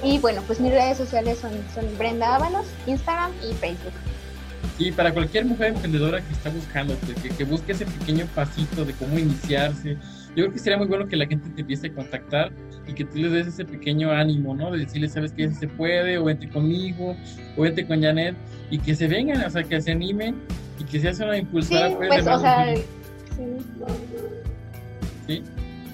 Y 0.03 0.19
bueno, 0.19 0.41
pues 0.45 0.59
mis 0.59 0.71
redes 0.71 0.97
sociales 0.97 1.39
son, 1.39 1.51
son 1.73 1.85
Brenda 1.97 2.35
Ábalos, 2.35 2.67
Instagram 2.85 3.31
y 3.49 3.53
Facebook. 3.53 3.93
Y 4.77 4.91
para 4.93 5.13
cualquier 5.13 5.45
mujer 5.45 5.69
emprendedora 5.69 6.21
que 6.21 6.31
está 6.31 6.49
buscando, 6.49 6.95
que, 7.21 7.29
que 7.29 7.43
busque 7.43 7.73
ese 7.73 7.85
pequeño 7.85 8.25
pasito 8.33 8.85
de 8.85 8.93
cómo 8.93 9.19
iniciarse, 9.19 9.97
yo 10.39 10.45
creo 10.45 10.53
que 10.53 10.59
sería 10.59 10.77
muy 10.77 10.87
bueno 10.87 11.07
que 11.07 11.15
la 11.15 11.27
gente 11.27 11.49
te 11.49 11.61
empiece 11.61 11.87
a 11.87 11.93
contactar 11.93 12.51
y 12.87 12.93
que 12.93 13.03
tú 13.05 13.17
les 13.17 13.31
des 13.31 13.47
ese 13.47 13.65
pequeño 13.65 14.11
ánimo, 14.11 14.55
¿no? 14.55 14.71
De 14.71 14.79
decirles, 14.79 15.13
sabes 15.13 15.31
que 15.31 15.49
se 15.51 15.67
puede, 15.67 16.17
o 16.17 16.23
vente 16.23 16.47
conmigo, 16.49 17.15
o 17.57 17.61
vente 17.61 17.85
con 17.85 18.01
Janet, 18.01 18.35
y 18.69 18.79
que 18.79 18.95
se 18.95 19.07
vengan, 19.07 19.43
o 19.43 19.49
sea, 19.49 19.63
que 19.63 19.81
se 19.81 19.91
animen 19.91 20.35
y 20.79 20.83
que 20.85 20.99
seas 20.99 21.19
una 21.19 21.37
impulsora. 21.37 21.89
Sí, 21.89 21.95
pues, 21.97 22.27
o 22.27 22.39
sea, 22.39 22.75
sí. 22.75 22.83
¿Sí? 25.27 25.43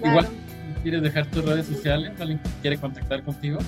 Igual, 0.04 0.28
¿quieres 0.84 1.02
dejar 1.02 1.26
tus 1.32 1.44
redes 1.44 1.66
sociales? 1.66 2.12
¿Alguien 2.20 2.40
quiere 2.62 2.78
contactar 2.78 3.24
contigo? 3.24 3.60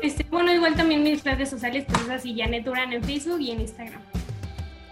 Este, 0.00 0.24
bueno, 0.30 0.52
igual 0.52 0.74
también 0.74 1.02
mis 1.02 1.24
redes 1.24 1.48
sociales, 1.50 1.84
pues 1.88 2.02
es 2.02 2.10
así, 2.10 2.38
Janet 2.38 2.64
Durán 2.64 2.92
en 2.92 3.02
Facebook 3.02 3.40
y 3.40 3.50
en 3.50 3.60
Instagram. 3.60 4.00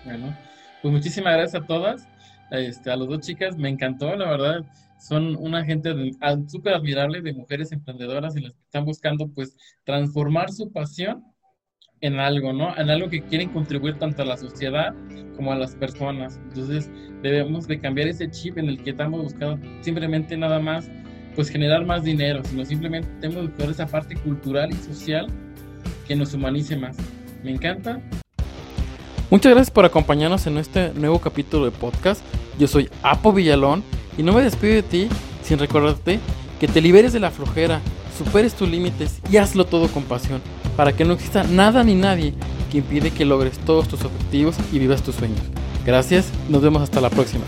Bueno, 0.05 0.37
pues 0.81 0.93
muchísimas 0.93 1.35
gracias 1.35 1.63
a 1.63 1.67
todas, 1.67 2.09
este, 2.53 2.91
a 2.91 2.97
las 2.97 3.09
dos 3.09 3.21
chicas, 3.21 3.57
me 3.57 3.69
encantó, 3.69 4.15
la 4.15 4.31
verdad, 4.31 4.65
son 5.01 5.37
una 5.37 5.65
gente 5.65 5.93
súper 6.47 6.75
admirable 6.75 7.23
de 7.23 7.33
mujeres 7.33 7.73
emprendedoras 7.73 8.37
en 8.37 8.45
las 8.45 8.53
que 8.53 8.63
están 8.65 8.85
buscando 8.85 9.29
pues 9.29 9.57
transformar 9.85 10.53
su 10.53 10.71
pasión 10.71 11.25
en 12.01 12.19
algo, 12.21 12.53
¿no? 12.53 12.77
En 12.77 12.91
algo 12.91 13.09
que 13.09 13.23
quieren 13.23 13.49
contribuir 13.49 13.99
tanto 13.99 14.23
a 14.23 14.25
la 14.25 14.37
sociedad 14.37 14.95
como 15.37 15.53
a 15.53 15.57
las 15.57 15.75
personas. 15.75 16.41
Entonces 16.49 16.91
debemos 17.23 17.67
de 17.67 17.81
cambiar 17.81 18.09
ese 18.09 18.31
chip 18.31 18.59
en 18.59 18.69
el 18.69 18.83
que 18.83 18.91
estamos 18.91 19.23
buscando 19.23 19.59
simplemente 19.81 20.37
nada 20.37 20.59
más 20.59 20.91
pues 21.35 21.49
generar 21.49 21.85
más 21.87 22.05
dinero, 22.05 22.43
sino 22.45 22.65
simplemente 22.65 23.09
tenemos 23.21 23.51
que 23.57 23.65
esa 23.65 23.87
parte 23.87 24.17
cultural 24.17 24.71
y 24.71 24.75
social 24.75 25.27
que 26.07 26.15
nos 26.15 26.35
humanice 26.35 26.77
más. 26.77 26.97
Me 27.43 27.53
encanta. 27.53 28.01
Muchas 29.31 29.53
gracias 29.53 29.71
por 29.71 29.87
acompañarnos 29.87 30.47
en 30.47 30.59
este 30.59 30.93
nuevo 30.93 31.19
capítulo 31.19 31.65
de 31.65 31.71
podcast. 31.71 32.23
Yo 32.59 32.69
soy 32.69 32.89
Apo 33.03 33.33
Villalón 33.33 33.83
y 34.17 34.23
no 34.23 34.33
me 34.33 34.43
despido 34.43 34.75
de 34.75 34.83
ti 34.83 35.09
sin 35.43 35.59
recordarte 35.59 36.21
que 36.61 36.69
te 36.69 36.81
liberes 36.81 37.13
de 37.13 37.21
la 37.21 37.31
flojera, 37.31 37.81
superes 38.17 38.55
tus 38.55 38.69
límites 38.69 39.21
y 39.31 39.37
hazlo 39.39 39.65
todo 39.65 39.89
con 39.89 40.05
pasión, 40.05 40.41
para 40.77 40.93
que 40.93 41.05
no 41.05 41.15
exista 41.15 41.45
nada 41.45 41.83
ni 41.83 41.95
nadie 41.95 42.35
que 42.71 42.79
impide 42.79 43.11
que 43.11 43.25
logres 43.25 43.59
todos 43.59 43.89
tus 43.89 44.05
objetivos 44.05 44.57
y 44.73 44.79
vivas 44.79 45.03
tus 45.03 45.17
sueños. 45.17 45.41
Gracias, 45.85 46.27
nos 46.49 46.63
vemos 46.63 46.83
hasta 46.83 47.01
la 47.01 47.11
próxima. 47.11 47.45